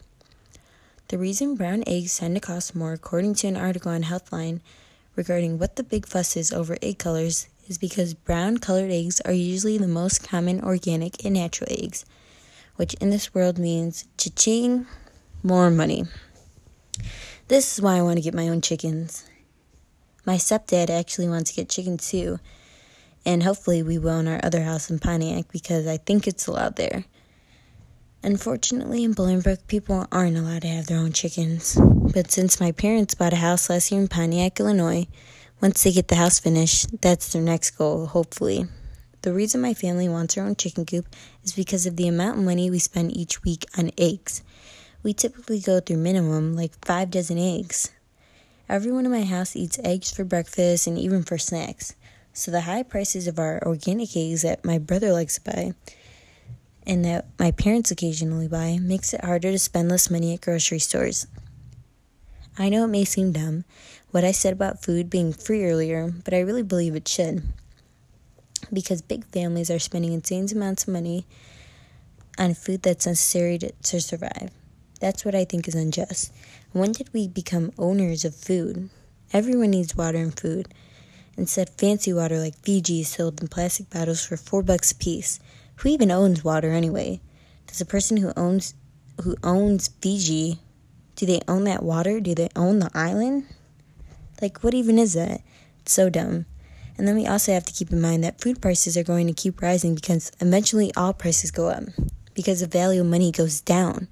The 1.08 1.18
reason 1.18 1.54
brown 1.54 1.84
eggs 1.86 2.18
tend 2.18 2.34
to 2.34 2.40
cost 2.40 2.74
more, 2.74 2.94
according 2.94 3.34
to 3.36 3.46
an 3.46 3.56
article 3.56 3.92
on 3.92 4.04
Healthline 4.04 4.60
regarding 5.16 5.58
what 5.58 5.76
the 5.76 5.82
big 5.82 6.06
fuss 6.06 6.36
is 6.36 6.52
over 6.52 6.76
egg 6.82 6.98
colors, 6.98 7.48
is 7.66 7.78
because 7.78 8.14
brown 8.14 8.58
colored 8.58 8.90
eggs 8.90 9.20
are 9.22 9.32
usually 9.32 9.78
the 9.78 9.88
most 9.88 10.26
common 10.28 10.60
organic 10.62 11.24
and 11.24 11.34
natural 11.34 11.70
eggs, 11.70 12.04
which 12.76 12.94
in 12.94 13.10
this 13.10 13.34
world 13.34 13.58
means 13.58 14.06
cha-ching, 14.18 14.86
more 15.42 15.70
money. 15.70 16.04
This 17.48 17.74
is 17.74 17.82
why 17.82 17.96
I 17.96 18.02
want 18.02 18.16
to 18.16 18.22
get 18.22 18.34
my 18.34 18.48
own 18.48 18.60
chickens. 18.60 19.24
My 20.26 20.36
stepdad 20.36 20.90
actually 20.90 21.28
wants 21.28 21.50
to 21.50 21.56
get 21.56 21.68
chickens 21.68 22.08
too, 22.10 22.38
and 23.26 23.42
hopefully 23.42 23.82
we 23.82 23.98
will 23.98 24.18
in 24.18 24.28
our 24.28 24.40
other 24.42 24.62
house 24.62 24.90
in 24.90 24.98
Pontiac 24.98 25.52
because 25.52 25.86
I 25.86 25.98
think 25.98 26.26
it's 26.26 26.46
allowed 26.46 26.76
there. 26.76 27.04
Unfortunately, 28.24 29.04
in 29.04 29.14
Bolingbrook, 29.14 29.66
people 29.66 30.06
aren't 30.10 30.38
allowed 30.38 30.62
to 30.62 30.68
have 30.68 30.86
their 30.86 30.96
own 30.96 31.12
chickens. 31.12 31.76
But 31.78 32.30
since 32.30 32.58
my 32.58 32.72
parents 32.72 33.14
bought 33.14 33.34
a 33.34 33.36
house 33.36 33.68
last 33.68 33.92
year 33.92 34.00
in 34.00 34.08
Pontiac, 34.08 34.58
Illinois, 34.58 35.06
once 35.60 35.82
they 35.82 35.92
get 35.92 36.08
the 36.08 36.16
house 36.16 36.40
finished, 36.40 37.02
that's 37.02 37.30
their 37.30 37.42
next 37.42 37.72
goal, 37.72 38.06
hopefully. 38.06 38.66
The 39.20 39.34
reason 39.34 39.60
my 39.60 39.74
family 39.74 40.08
wants 40.08 40.38
our 40.38 40.46
own 40.46 40.56
chicken 40.56 40.86
coop 40.86 41.06
is 41.42 41.52
because 41.52 41.84
of 41.84 41.96
the 41.96 42.08
amount 42.08 42.38
of 42.38 42.44
money 42.44 42.70
we 42.70 42.78
spend 42.78 43.14
each 43.14 43.44
week 43.44 43.66
on 43.76 43.90
eggs. 43.98 44.42
We 45.02 45.12
typically 45.12 45.60
go 45.60 45.80
through 45.80 45.98
minimum 45.98 46.56
like 46.56 46.82
five 46.82 47.10
dozen 47.10 47.36
eggs. 47.36 47.90
Everyone 48.70 49.04
in 49.04 49.12
my 49.12 49.24
house 49.24 49.54
eats 49.54 49.78
eggs 49.84 50.10
for 50.10 50.24
breakfast 50.24 50.86
and 50.86 50.98
even 50.98 51.24
for 51.24 51.36
snacks. 51.36 51.94
So 52.32 52.50
the 52.50 52.62
high 52.62 52.84
prices 52.84 53.28
of 53.28 53.38
our 53.38 53.62
organic 53.66 54.16
eggs 54.16 54.40
that 54.40 54.64
my 54.64 54.78
brother 54.78 55.12
likes 55.12 55.34
to 55.34 55.42
buy 55.42 55.74
and 56.86 57.04
that 57.04 57.26
my 57.38 57.50
parents 57.50 57.90
occasionally 57.90 58.48
buy 58.48 58.78
makes 58.80 59.14
it 59.14 59.24
harder 59.24 59.50
to 59.50 59.58
spend 59.58 59.88
less 59.88 60.10
money 60.10 60.34
at 60.34 60.40
grocery 60.40 60.78
stores. 60.78 61.26
I 62.58 62.68
know 62.68 62.84
it 62.84 62.88
may 62.88 63.04
seem 63.04 63.32
dumb, 63.32 63.64
what 64.10 64.24
I 64.24 64.32
said 64.32 64.52
about 64.52 64.82
food 64.82 65.10
being 65.10 65.32
free 65.32 65.64
earlier, 65.64 66.12
but 66.24 66.34
I 66.34 66.40
really 66.40 66.62
believe 66.62 66.94
it 66.94 67.08
should. 67.08 67.42
Because 68.72 69.02
big 69.02 69.24
families 69.26 69.70
are 69.70 69.78
spending 69.78 70.12
insane 70.12 70.46
amounts 70.52 70.84
of 70.84 70.92
money 70.92 71.26
on 72.38 72.54
food 72.54 72.82
that's 72.82 73.06
necessary 73.06 73.58
to, 73.58 73.72
to 73.72 74.00
survive. 74.00 74.50
That's 75.00 75.24
what 75.24 75.34
I 75.34 75.44
think 75.44 75.66
is 75.66 75.74
unjust. 75.74 76.32
When 76.72 76.92
did 76.92 77.12
we 77.12 77.28
become 77.28 77.72
owners 77.76 78.24
of 78.24 78.34
food? 78.34 78.88
Everyone 79.32 79.70
needs 79.70 79.96
water 79.96 80.18
and 80.18 80.38
food. 80.38 80.68
Instead, 81.36 81.70
fancy 81.70 82.12
water 82.12 82.38
like 82.38 82.56
Fiji 82.58 83.00
is 83.00 83.08
sold 83.08 83.40
in 83.40 83.48
plastic 83.48 83.90
bottles 83.90 84.24
for 84.24 84.36
four 84.36 84.62
bucks 84.62 84.92
a 84.92 84.94
piece. 84.94 85.40
Who 85.84 85.90
even 85.90 86.10
owns 86.10 86.42
water 86.42 86.72
anyway? 86.72 87.20
Does 87.66 87.78
the 87.78 87.84
person 87.84 88.16
who 88.16 88.32
owns 88.38 88.72
who 89.22 89.36
owns 89.44 89.88
Fiji 90.00 90.58
do 91.14 91.26
they 91.26 91.42
own 91.46 91.64
that 91.64 91.82
water? 91.82 92.20
Do 92.20 92.34
they 92.34 92.48
own 92.56 92.78
the 92.78 92.90
island? 92.94 93.44
Like, 94.40 94.64
what 94.64 94.72
even 94.72 94.98
is 94.98 95.12
that? 95.12 95.42
It's 95.80 95.92
so 95.92 96.08
dumb. 96.08 96.46
And 96.96 97.06
then 97.06 97.14
we 97.16 97.26
also 97.26 97.52
have 97.52 97.66
to 97.66 97.72
keep 97.72 97.92
in 97.92 98.00
mind 98.00 98.24
that 98.24 98.40
food 98.40 98.62
prices 98.62 98.96
are 98.96 99.04
going 99.04 99.26
to 99.26 99.34
keep 99.34 99.60
rising 99.60 99.94
because 99.94 100.32
eventually 100.40 100.90
all 100.96 101.12
prices 101.12 101.50
go 101.50 101.68
up 101.68 101.84
because 102.32 102.60
the 102.60 102.66
value 102.66 103.02
of 103.02 103.06
money 103.06 103.30
goes 103.30 103.60
down. 103.60 104.08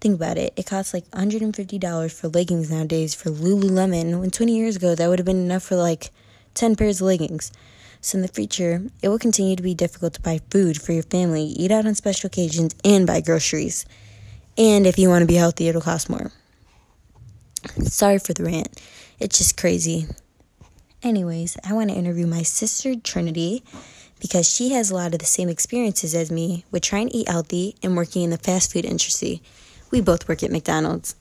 Think 0.00 0.14
about 0.14 0.38
it. 0.38 0.54
It 0.56 0.64
costs 0.64 0.94
like 0.94 1.08
$150 1.10 2.10
for 2.10 2.28
leggings 2.28 2.70
nowadays 2.70 3.14
for 3.14 3.28
Lululemon 3.28 4.18
when 4.18 4.30
20 4.30 4.56
years 4.56 4.76
ago 4.76 4.94
that 4.94 5.08
would 5.08 5.18
have 5.18 5.26
been 5.26 5.44
enough 5.44 5.64
for 5.64 5.76
like 5.76 6.10
10 6.54 6.74
pairs 6.74 7.02
of 7.02 7.06
leggings. 7.06 7.52
So 8.02 8.18
in 8.18 8.22
the 8.22 8.28
future, 8.28 8.82
it 9.00 9.08
will 9.08 9.18
continue 9.18 9.54
to 9.54 9.62
be 9.62 9.74
difficult 9.74 10.14
to 10.14 10.20
buy 10.20 10.40
food 10.50 10.82
for 10.82 10.92
your 10.92 11.04
family, 11.04 11.44
eat 11.44 11.70
out 11.70 11.86
on 11.86 11.94
special 11.94 12.26
occasions, 12.26 12.74
and 12.84 13.06
buy 13.06 13.20
groceries. 13.20 13.86
And 14.58 14.86
if 14.86 14.98
you 14.98 15.08
want 15.08 15.22
to 15.22 15.26
be 15.26 15.36
healthy, 15.36 15.68
it'll 15.68 15.80
cost 15.80 16.10
more. 16.10 16.32
Sorry 17.84 18.18
for 18.18 18.34
the 18.34 18.44
rant. 18.44 18.82
It's 19.20 19.38
just 19.38 19.56
crazy. 19.56 20.08
Anyways, 21.02 21.56
I 21.64 21.74
want 21.74 21.90
to 21.90 21.96
interview 21.96 22.26
my 22.26 22.42
sister 22.42 22.96
Trinity 22.96 23.62
because 24.20 24.48
she 24.48 24.70
has 24.72 24.90
a 24.90 24.96
lot 24.96 25.14
of 25.14 25.20
the 25.20 25.26
same 25.26 25.48
experiences 25.48 26.12
as 26.14 26.30
me 26.30 26.64
with 26.72 26.82
trying 26.82 27.08
to 27.08 27.16
eat 27.16 27.28
healthy 27.28 27.76
and 27.84 27.96
working 27.96 28.22
in 28.22 28.30
the 28.30 28.38
fast 28.38 28.72
food 28.72 28.84
industry. 28.84 29.42
We 29.92 30.00
both 30.00 30.28
work 30.28 30.42
at 30.42 30.50
McDonald's. 30.50 31.14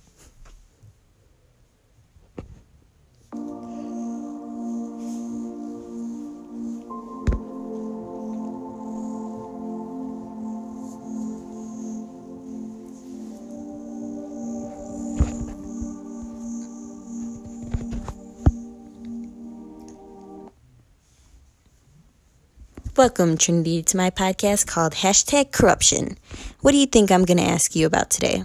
Welcome, 22.97 23.37
Trinity, 23.37 23.81
to 23.83 23.95
my 23.95 24.09
podcast 24.09 24.67
called 24.67 24.91
Hashtag 24.91 25.53
Corruption. 25.53 26.17
What 26.59 26.71
do 26.71 26.77
you 26.77 26.85
think 26.85 27.09
I'm 27.09 27.23
going 27.23 27.37
to 27.37 27.43
ask 27.43 27.73
you 27.73 27.87
about 27.87 28.09
today? 28.09 28.43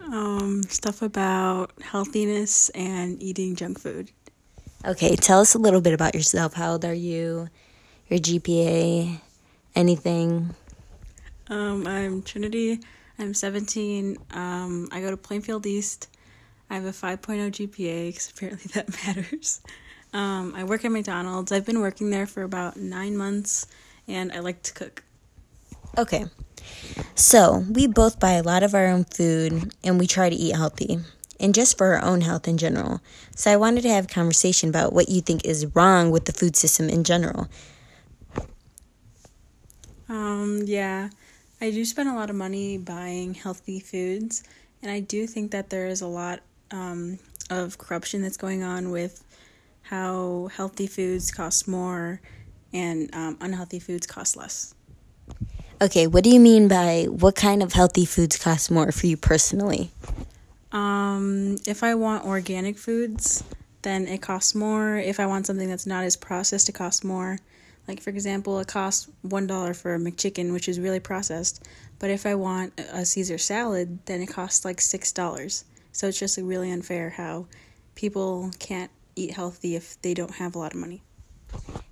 Um, 0.00 0.62
stuff 0.62 1.02
about 1.02 1.72
healthiness 1.82 2.70
and 2.70 3.22
eating 3.22 3.56
junk 3.56 3.78
food. 3.78 4.12
Okay, 4.86 5.14
tell 5.14 5.40
us 5.40 5.54
a 5.54 5.58
little 5.58 5.82
bit 5.82 5.92
about 5.92 6.14
yourself. 6.14 6.54
How 6.54 6.72
old 6.72 6.86
are 6.86 6.94
you? 6.94 7.48
Your 8.08 8.18
GPA? 8.18 9.20
Anything? 9.76 10.54
Um, 11.48 11.86
I'm 11.86 12.22
Trinity. 12.22 12.80
I'm 13.18 13.34
17. 13.34 14.16
Um, 14.30 14.88
I 14.90 15.02
go 15.02 15.10
to 15.10 15.18
Plainfield 15.18 15.66
East. 15.66 16.08
I 16.70 16.76
have 16.76 16.86
a 16.86 16.92
5.0 16.92 17.50
GPA 17.50 18.08
because 18.08 18.30
apparently 18.30 18.70
that 18.74 18.88
matters. 19.04 19.60
Um, 20.12 20.54
I 20.56 20.64
work 20.64 20.84
at 20.84 20.90
McDonald's. 20.90 21.52
I've 21.52 21.66
been 21.66 21.80
working 21.80 22.10
there 22.10 22.26
for 22.26 22.42
about 22.42 22.76
nine 22.76 23.16
months, 23.16 23.66
and 24.08 24.32
I 24.32 24.40
like 24.40 24.62
to 24.62 24.72
cook. 24.72 25.04
Okay. 25.96 26.26
So, 27.14 27.64
we 27.70 27.86
both 27.86 28.20
buy 28.20 28.32
a 28.32 28.42
lot 28.42 28.62
of 28.62 28.74
our 28.74 28.86
own 28.86 29.04
food 29.04 29.72
and 29.82 29.98
we 29.98 30.06
try 30.06 30.28
to 30.28 30.36
eat 30.36 30.54
healthy 30.54 30.98
and 31.38 31.54
just 31.54 31.78
for 31.78 31.94
our 31.94 32.04
own 32.04 32.20
health 32.20 32.46
in 32.46 32.58
general. 32.58 33.00
So, 33.34 33.50
I 33.50 33.56
wanted 33.56 33.82
to 33.82 33.88
have 33.88 34.04
a 34.04 34.08
conversation 34.08 34.68
about 34.68 34.92
what 34.92 35.08
you 35.08 35.20
think 35.20 35.44
is 35.44 35.66
wrong 35.74 36.10
with 36.10 36.26
the 36.26 36.32
food 36.32 36.56
system 36.56 36.88
in 36.88 37.04
general. 37.04 37.48
Um, 40.08 40.62
yeah, 40.64 41.10
I 41.60 41.70
do 41.70 41.84
spend 41.84 42.08
a 42.08 42.14
lot 42.14 42.30
of 42.30 42.36
money 42.36 42.78
buying 42.78 43.34
healthy 43.34 43.78
foods, 43.78 44.42
and 44.82 44.90
I 44.90 45.00
do 45.00 45.26
think 45.26 45.52
that 45.52 45.70
there 45.70 45.86
is 45.86 46.00
a 46.00 46.06
lot 46.06 46.40
um, 46.72 47.18
of 47.48 47.78
corruption 47.78 48.22
that's 48.22 48.36
going 48.36 48.62
on 48.62 48.90
with 48.90 49.22
how 49.90 50.48
healthy 50.54 50.86
foods 50.86 51.32
cost 51.32 51.66
more 51.66 52.20
and 52.72 53.12
um, 53.12 53.36
unhealthy 53.40 53.80
foods 53.80 54.06
cost 54.06 54.36
less. 54.36 54.72
Okay, 55.82 56.06
what 56.06 56.22
do 56.22 56.30
you 56.30 56.38
mean 56.38 56.68
by 56.68 57.06
what 57.10 57.34
kind 57.34 57.60
of 57.60 57.72
healthy 57.72 58.04
foods 58.04 58.38
cost 58.38 58.70
more 58.70 58.92
for 58.92 59.08
you 59.08 59.16
personally? 59.16 59.90
Um, 60.70 61.56
if 61.66 61.82
I 61.82 61.96
want 61.96 62.24
organic 62.24 62.78
foods, 62.78 63.42
then 63.82 64.06
it 64.06 64.22
costs 64.22 64.54
more. 64.54 64.96
If 64.96 65.18
I 65.18 65.26
want 65.26 65.46
something 65.46 65.68
that's 65.68 65.86
not 65.86 66.04
as 66.04 66.16
processed, 66.16 66.68
it 66.68 66.74
costs 66.76 67.02
more. 67.02 67.38
Like 67.88 68.00
for 68.00 68.10
example, 68.10 68.60
it 68.60 68.68
costs 68.68 69.08
one 69.22 69.48
dollar 69.48 69.74
for 69.74 69.96
a 69.96 69.98
McChicken, 69.98 70.52
which 70.52 70.68
is 70.68 70.78
really 70.78 71.00
processed. 71.00 71.66
But 71.98 72.10
if 72.10 72.26
I 72.26 72.36
want 72.36 72.78
a 72.92 73.04
Caesar 73.04 73.38
salad, 73.38 73.98
then 74.06 74.22
it 74.22 74.28
costs 74.28 74.64
like 74.64 74.80
six 74.80 75.10
dollars. 75.10 75.64
So 75.90 76.06
it's 76.06 76.20
just 76.20 76.38
really 76.38 76.70
unfair 76.70 77.10
how 77.10 77.46
people 77.96 78.52
can't 78.60 78.92
eat 79.16 79.32
healthy 79.32 79.76
if 79.76 80.00
they 80.02 80.14
don't 80.14 80.36
have 80.36 80.54
a 80.54 80.58
lot 80.58 80.74
of 80.74 80.80
money. 80.80 81.02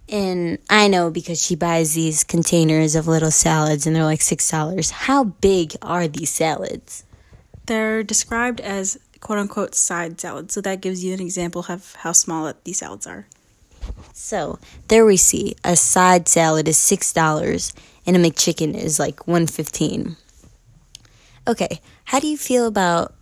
And 0.08 0.58
I 0.70 0.88
know 0.88 1.10
because 1.10 1.42
she 1.42 1.54
buys 1.54 1.94
these 1.94 2.24
containers 2.24 2.94
of 2.94 3.06
little 3.06 3.30
salads 3.30 3.86
and 3.86 3.94
they're 3.94 4.04
like 4.04 4.22
six 4.22 4.50
dollars. 4.50 4.90
How 4.90 5.24
big 5.24 5.76
are 5.82 6.08
these 6.08 6.30
salads? 6.30 7.04
They're 7.66 8.02
described 8.02 8.60
as 8.60 8.98
quote 9.20 9.38
unquote 9.38 9.74
side 9.74 10.20
salads, 10.20 10.54
so 10.54 10.60
that 10.62 10.80
gives 10.80 11.04
you 11.04 11.12
an 11.12 11.20
example 11.20 11.64
of 11.68 11.94
how 11.96 12.12
small 12.12 12.52
these 12.64 12.78
salads 12.78 13.06
are. 13.06 13.26
So 14.12 14.58
there 14.88 15.04
we 15.04 15.16
see 15.16 15.56
a 15.64 15.76
side 15.76 16.28
salad 16.28 16.68
is 16.68 16.78
six 16.78 17.12
dollars 17.12 17.74
and 18.06 18.16
a 18.16 18.18
McChicken 18.18 18.74
is 18.74 18.98
like 18.98 19.26
one 19.26 19.46
fifteen. 19.46 20.16
Okay, 21.46 21.80
how 22.04 22.20
do 22.20 22.26
you 22.26 22.36
feel 22.36 22.66
about 22.66 23.14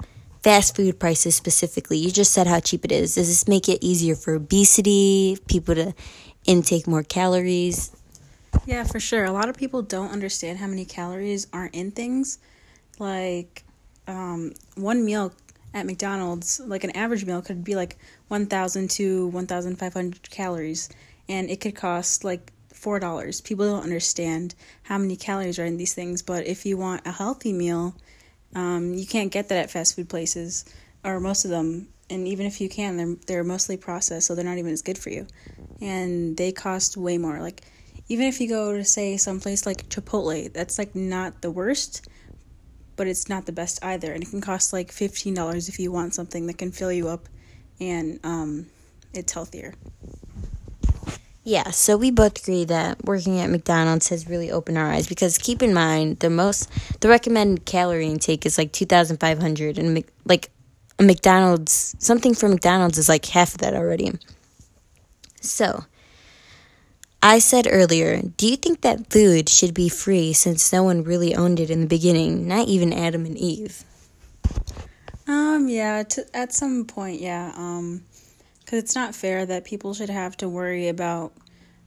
fast 0.47 0.77
food 0.77 1.01
prices 1.01 1.35
specifically? 1.35 1.99
You 1.99 2.13
just 2.13 2.33
said 2.33 2.47
how 2.47 2.61
cheap 2.61 2.85
it 2.85 2.93
is. 2.93 3.17
Does 3.17 3.27
this 3.27 3.49
make 3.49 3.69
it 3.69 3.83
easier 3.85 4.15
for 4.15 4.35
obesity, 4.35 5.37
people 5.49 5.75
to 5.75 5.93
intake 6.47 6.87
more 6.87 7.03
calories? 7.03 7.91
Yeah, 8.65 8.85
for 8.85 9.01
sure. 9.01 9.25
A 9.25 9.33
lot 9.33 9.49
of 9.49 9.57
people 9.57 9.83
don't 9.83 10.13
understand 10.13 10.61
how 10.61 10.69
many 10.69 10.85
calories 10.85 11.49
aren't 11.53 11.75
in 11.75 11.91
things. 11.91 12.39
Like 13.01 13.65
um, 14.07 14.53
one 14.77 15.05
meal 15.05 15.33
at 15.75 15.85
McDonald's, 15.85 16.61
like 16.61 16.85
an 16.85 16.91
average 16.91 17.25
meal, 17.25 17.43
could 17.43 17.65
be 17.65 17.75
like 17.75 17.99
1,000 18.29 18.89
to 18.89 19.27
1,500 19.27 20.31
calories, 20.31 20.89
and 21.29 21.51
it 21.51 21.61
could 21.61 21.75
cost 21.75 22.23
like 22.23 22.53
four 22.73 23.01
dollars. 23.01 23.41
People 23.41 23.67
don't 23.67 23.83
understand 23.83 24.55
how 24.85 24.97
many 24.97 25.17
calories 25.17 25.59
are 25.59 25.65
in 25.65 25.77
these 25.77 25.93
things, 25.93 26.23
but 26.23 26.47
if 26.47 26.65
you 26.65 26.77
want 26.77 27.05
a 27.05 27.11
healthy 27.11 27.53
meal, 27.53 27.97
um, 28.55 28.95
you 28.95 29.07
can't 29.07 29.33
get 29.33 29.49
that 29.49 29.59
at 29.59 29.71
fast 29.71 29.97
food 29.97 30.09
places, 30.09 30.65
or 31.05 31.21
most 31.21 31.45
of 31.45 31.51
them. 31.51 31.89
And 32.09 32.29
even 32.29 32.47
if 32.47 32.61
you 32.61 32.69
can, 32.69 32.97
they're 32.97 33.17
they're 33.27 33.45
mostly 33.45 33.77
processed, 33.77 34.27
so 34.27 34.35
they're 34.35 34.45
not 34.45 34.59
even 34.59 34.73
as 34.73 34.83
good 34.83 34.97
for 34.99 35.11
you, 35.11 35.27
and 35.81 36.37
they 36.37 36.53
cost 36.53 36.97
way 36.97 37.19
more. 37.19 37.41
Like 37.41 37.63
even 38.09 38.27
if 38.27 38.41
you 38.41 38.49
go 38.49 38.77
to 38.77 38.85
say 38.85 39.17
someplace 39.17 39.67
like 39.67 39.89
Chipotle, 39.89 40.53
that's 40.53 40.79
like 40.79 40.95
not 40.95 41.43
the 41.43 41.51
worst, 41.51 42.07
but 42.95 43.09
it's 43.09 43.29
not 43.29 43.47
the 43.47 43.53
best 43.53 43.85
either, 43.85 44.13
and 44.13 44.23
it 44.23 44.31
can 44.31 44.41
cost 44.41 44.73
like 44.73 44.93
fifteen 44.93 45.35
dollars 45.35 45.69
if 45.69 45.81
you 45.81 45.91
want 45.91 46.15
something 46.15 46.47
that 46.47 46.59
can 46.59 46.71
fill 46.71 46.93
you 46.93 47.09
up, 47.09 47.29
and 47.81 48.21
um, 48.23 48.67
it's 49.13 49.33
healthier. 49.33 49.75
Yeah, 51.47 51.71
so 51.71 51.97
we 51.97 52.11
both 52.11 52.43
agree 52.43 52.65
that 52.65 53.05
working 53.05 53.39
at 53.39 53.49
McDonald's 53.51 54.09
has 54.09 54.29
really 54.29 54.51
opened 54.51 54.79
our 54.79 54.91
eyes 54.91 55.07
because 55.07 55.39
keep 55.39 55.63
in 55.63 55.73
mind 55.73 56.19
the 56.19 56.29
most 56.29 56.69
the 57.01 57.09
recommended 57.09 57.65
calorie 57.65 58.09
intake 58.09 58.45
is 58.45 58.59
like 58.59 58.73
2500 58.73 59.79
and 59.79 60.05
like 60.25 60.51
a 60.99 61.05
McDonald's 61.05 61.95
something 62.01 62.35
for 62.35 62.49
McDonald's 62.49 62.99
is 62.99 63.09
like 63.09 63.25
half 63.27 63.55
of 63.55 63.59
that 63.59 63.75
already. 63.75 64.11
So, 65.41 65.85
I 67.23 67.39
said 67.39 67.69
earlier, 67.71 68.23
do 68.23 68.49
you 68.49 68.57
think 68.57 68.81
that 68.81 69.13
food 69.13 69.49
should 69.49 69.73
be 69.73 69.89
free 69.89 70.33
since 70.33 70.73
no 70.73 70.83
one 70.83 71.05
really 71.05 71.33
owned 71.33 71.61
it 71.61 71.71
in 71.71 71.81
the 71.81 71.87
beginning, 71.87 72.49
not 72.49 72.67
even 72.67 72.93
Adam 72.93 73.25
and 73.25 73.39
Eve? 73.39 73.85
Um 75.29 75.69
yeah, 75.69 76.03
to, 76.03 76.27
at 76.37 76.53
some 76.53 76.87
point, 76.87 77.21
yeah. 77.21 77.53
Um 77.57 78.03
because 78.67 78.81
it's 78.81 78.97
not 78.97 79.15
fair 79.15 79.47
that 79.47 79.65
people 79.65 79.95
should 79.95 80.11
have 80.11 80.37
to 80.39 80.49
worry 80.49 80.89
about 80.89 81.33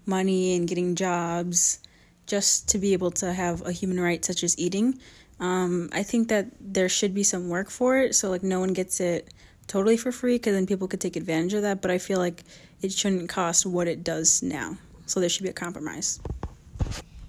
money 0.05 0.55
and 0.55 0.65
getting 0.65 0.95
jobs 0.95 1.79
just 2.25 2.69
to 2.69 2.77
be 2.77 2.93
able 2.93 3.11
to 3.11 3.33
have 3.33 3.61
a 3.67 3.71
human 3.73 3.99
right 3.99 4.23
such 4.23 4.43
as 4.45 4.57
eating. 4.57 4.97
Um, 5.41 5.89
I 5.91 6.03
think 6.03 6.29
that 6.29 6.47
there 6.61 6.87
should 6.87 7.13
be 7.13 7.23
some 7.23 7.49
work 7.49 7.69
for 7.69 7.97
it, 7.97 8.15
so 8.15 8.29
like 8.29 8.43
no 8.43 8.61
one 8.61 8.71
gets 8.71 9.01
it 9.01 9.29
totally 9.67 9.97
for 9.97 10.13
free, 10.13 10.35
because 10.35 10.53
then 10.53 10.65
people 10.65 10.87
could 10.87 11.01
take 11.01 11.17
advantage 11.17 11.53
of 11.53 11.63
that. 11.63 11.81
But 11.81 11.91
I 11.91 11.97
feel 11.97 12.17
like 12.17 12.45
it 12.81 12.93
shouldn't 12.93 13.27
cost 13.27 13.65
what 13.65 13.89
it 13.89 14.01
does 14.01 14.41
now, 14.41 14.77
so 15.05 15.19
there 15.19 15.27
should 15.27 15.43
be 15.43 15.49
a 15.49 15.53
compromise. 15.53 16.21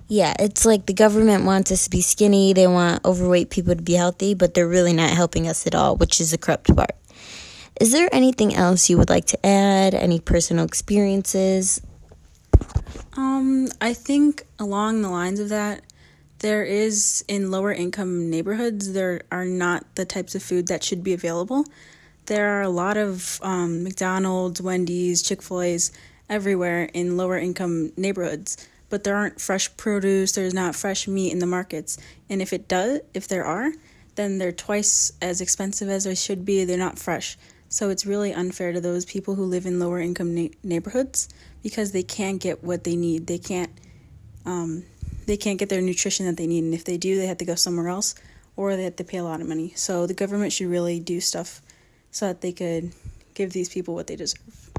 Yeah, 0.06 0.34
it's 0.38 0.64
like 0.64 0.86
the 0.86 0.94
government 0.94 1.44
wants 1.44 1.72
us 1.72 1.84
to 1.84 1.90
be 1.90 2.02
skinny, 2.02 2.52
they 2.52 2.68
want 2.68 3.04
overweight 3.04 3.50
people 3.50 3.74
to 3.74 3.82
be 3.82 3.94
healthy, 3.94 4.34
but 4.34 4.54
they're 4.54 4.68
really 4.68 4.92
not 4.92 5.10
helping 5.10 5.48
us 5.48 5.66
at 5.66 5.74
all, 5.74 5.96
which 5.96 6.20
is 6.20 6.30
the 6.30 6.38
corrupt 6.38 6.74
part. 6.74 6.96
Is 7.80 7.92
there 7.92 8.10
anything 8.12 8.54
else 8.54 8.90
you 8.90 8.98
would 8.98 9.08
like 9.08 9.24
to 9.28 9.46
add? 9.46 9.94
Any 9.94 10.20
personal 10.20 10.66
experiences? 10.66 11.80
Um, 13.16 13.68
I 13.80 13.94
think 13.94 14.44
along 14.58 15.00
the 15.00 15.08
lines 15.08 15.40
of 15.40 15.48
that, 15.48 15.82
there 16.40 16.62
is 16.62 17.24
in 17.26 17.50
lower 17.50 17.72
income 17.72 18.28
neighborhoods, 18.28 18.92
there 18.92 19.22
are 19.32 19.46
not 19.46 19.94
the 19.94 20.04
types 20.04 20.34
of 20.34 20.42
food 20.42 20.68
that 20.68 20.84
should 20.84 21.02
be 21.02 21.14
available. 21.14 21.64
There 22.26 22.58
are 22.58 22.62
a 22.62 22.68
lot 22.68 22.98
of 22.98 23.40
um, 23.42 23.82
McDonald's, 23.82 24.60
Wendy's, 24.60 25.22
Chick 25.22 25.40
fil 25.40 25.62
A's 25.62 25.90
everywhere 26.28 26.84
in 26.92 27.16
lower 27.16 27.38
income 27.38 27.92
neighborhoods, 27.96 28.68
but 28.90 29.04
there 29.04 29.16
aren't 29.16 29.40
fresh 29.40 29.74
produce, 29.78 30.32
there's 30.32 30.52
not 30.52 30.76
fresh 30.76 31.08
meat 31.08 31.32
in 31.32 31.38
the 31.38 31.46
markets. 31.46 31.96
And 32.28 32.42
if 32.42 32.52
it 32.52 32.68
does, 32.68 33.00
if 33.14 33.26
there 33.26 33.46
are, 33.46 33.72
then 34.16 34.36
they're 34.36 34.52
twice 34.52 35.12
as 35.22 35.40
expensive 35.40 35.88
as 35.88 36.04
they 36.04 36.14
should 36.14 36.44
be, 36.44 36.66
they're 36.66 36.76
not 36.76 36.98
fresh. 36.98 37.38
So 37.70 37.88
it's 37.88 38.04
really 38.04 38.34
unfair 38.34 38.72
to 38.72 38.80
those 38.80 39.04
people 39.04 39.36
who 39.36 39.44
live 39.44 39.64
in 39.64 39.78
lower 39.78 40.00
income 40.00 40.34
na- 40.34 40.48
neighborhoods 40.62 41.28
because 41.62 41.92
they 41.92 42.02
can't 42.02 42.40
get 42.40 42.64
what 42.64 42.84
they 42.84 42.96
need. 42.96 43.28
They 43.28 43.38
can't 43.38 43.70
um, 44.44 44.84
they 45.26 45.36
can't 45.36 45.58
get 45.58 45.68
their 45.68 45.80
nutrition 45.80 46.26
that 46.26 46.36
they 46.36 46.46
need, 46.46 46.64
and 46.64 46.74
if 46.74 46.84
they 46.84 46.96
do, 46.96 47.16
they 47.16 47.26
have 47.26 47.38
to 47.38 47.44
go 47.44 47.54
somewhere 47.54 47.88
else 47.88 48.16
or 48.56 48.74
they 48.76 48.84
have 48.84 48.96
to 48.96 49.04
pay 49.04 49.18
a 49.18 49.24
lot 49.24 49.40
of 49.40 49.46
money. 49.46 49.72
So 49.76 50.06
the 50.06 50.14
government 50.14 50.52
should 50.52 50.66
really 50.66 50.98
do 50.98 51.20
stuff 51.20 51.62
so 52.10 52.26
that 52.26 52.40
they 52.40 52.52
could 52.52 52.92
give 53.34 53.52
these 53.52 53.68
people 53.68 53.94
what 53.94 54.08
they 54.08 54.16
deserve. 54.16 54.70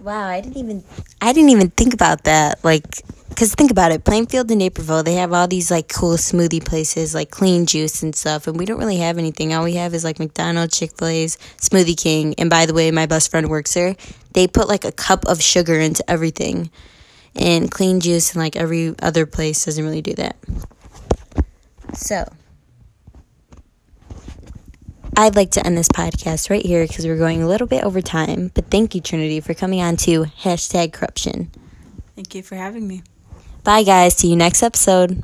Wow, 0.00 0.26
I 0.26 0.40
didn't 0.40 0.56
even 0.56 0.84
I 1.20 1.32
didn't 1.32 1.50
even 1.50 1.70
think 1.70 1.94
about 1.94 2.24
that. 2.24 2.64
Like 2.64 3.02
because 3.42 3.56
think 3.56 3.72
about 3.72 3.90
it, 3.90 4.04
Plainfield 4.04 4.48
and 4.52 4.60
Naperville, 4.60 5.02
they 5.02 5.14
have 5.14 5.32
all 5.32 5.48
these 5.48 5.68
like 5.68 5.88
cool 5.88 6.16
smoothie 6.16 6.64
places, 6.64 7.12
like 7.12 7.32
clean 7.32 7.66
juice 7.66 8.00
and 8.04 8.14
stuff, 8.14 8.46
and 8.46 8.56
we 8.56 8.64
don't 8.64 8.78
really 8.78 8.98
have 8.98 9.18
anything. 9.18 9.52
All 9.52 9.64
we 9.64 9.74
have 9.74 9.94
is 9.94 10.04
like 10.04 10.20
McDonald's, 10.20 10.78
Chick 10.78 10.92
Fil 10.96 11.08
A's, 11.08 11.36
Smoothie 11.56 12.00
King, 12.00 12.36
and 12.38 12.48
by 12.48 12.66
the 12.66 12.72
way, 12.72 12.92
my 12.92 13.06
best 13.06 13.32
friend 13.32 13.48
works 13.48 13.74
there. 13.74 13.96
They 14.30 14.46
put 14.46 14.68
like 14.68 14.84
a 14.84 14.92
cup 14.92 15.26
of 15.26 15.42
sugar 15.42 15.74
into 15.74 16.08
everything, 16.08 16.70
and 17.34 17.68
clean 17.68 17.98
juice 17.98 18.32
and 18.32 18.40
like 18.40 18.54
every 18.54 18.94
other 19.02 19.26
place 19.26 19.64
doesn't 19.64 19.84
really 19.84 20.02
do 20.02 20.14
that. 20.14 20.36
So. 21.94 22.32
I'd 25.16 25.34
like 25.34 25.50
to 25.50 25.66
end 25.66 25.76
this 25.76 25.88
podcast 25.88 26.48
right 26.48 26.64
here 26.64 26.86
because 26.86 27.06
we're 27.06 27.18
going 27.18 27.42
a 27.42 27.48
little 27.48 27.66
bit 27.66 27.82
over 27.82 28.00
time. 28.00 28.52
But 28.54 28.70
thank 28.70 28.94
you, 28.94 29.00
Trinity, 29.00 29.40
for 29.40 29.52
coming 29.52 29.80
on 29.80 29.96
to 29.96 30.26
hashtag 30.26 30.92
corruption. 30.92 31.50
Thank 32.14 32.36
you 32.36 32.44
for 32.44 32.54
having 32.54 32.86
me. 32.86 33.02
Bye, 33.64 33.82
guys. 33.84 34.14
See 34.14 34.28
you 34.28 34.36
next 34.36 34.62
episode. 34.62 35.22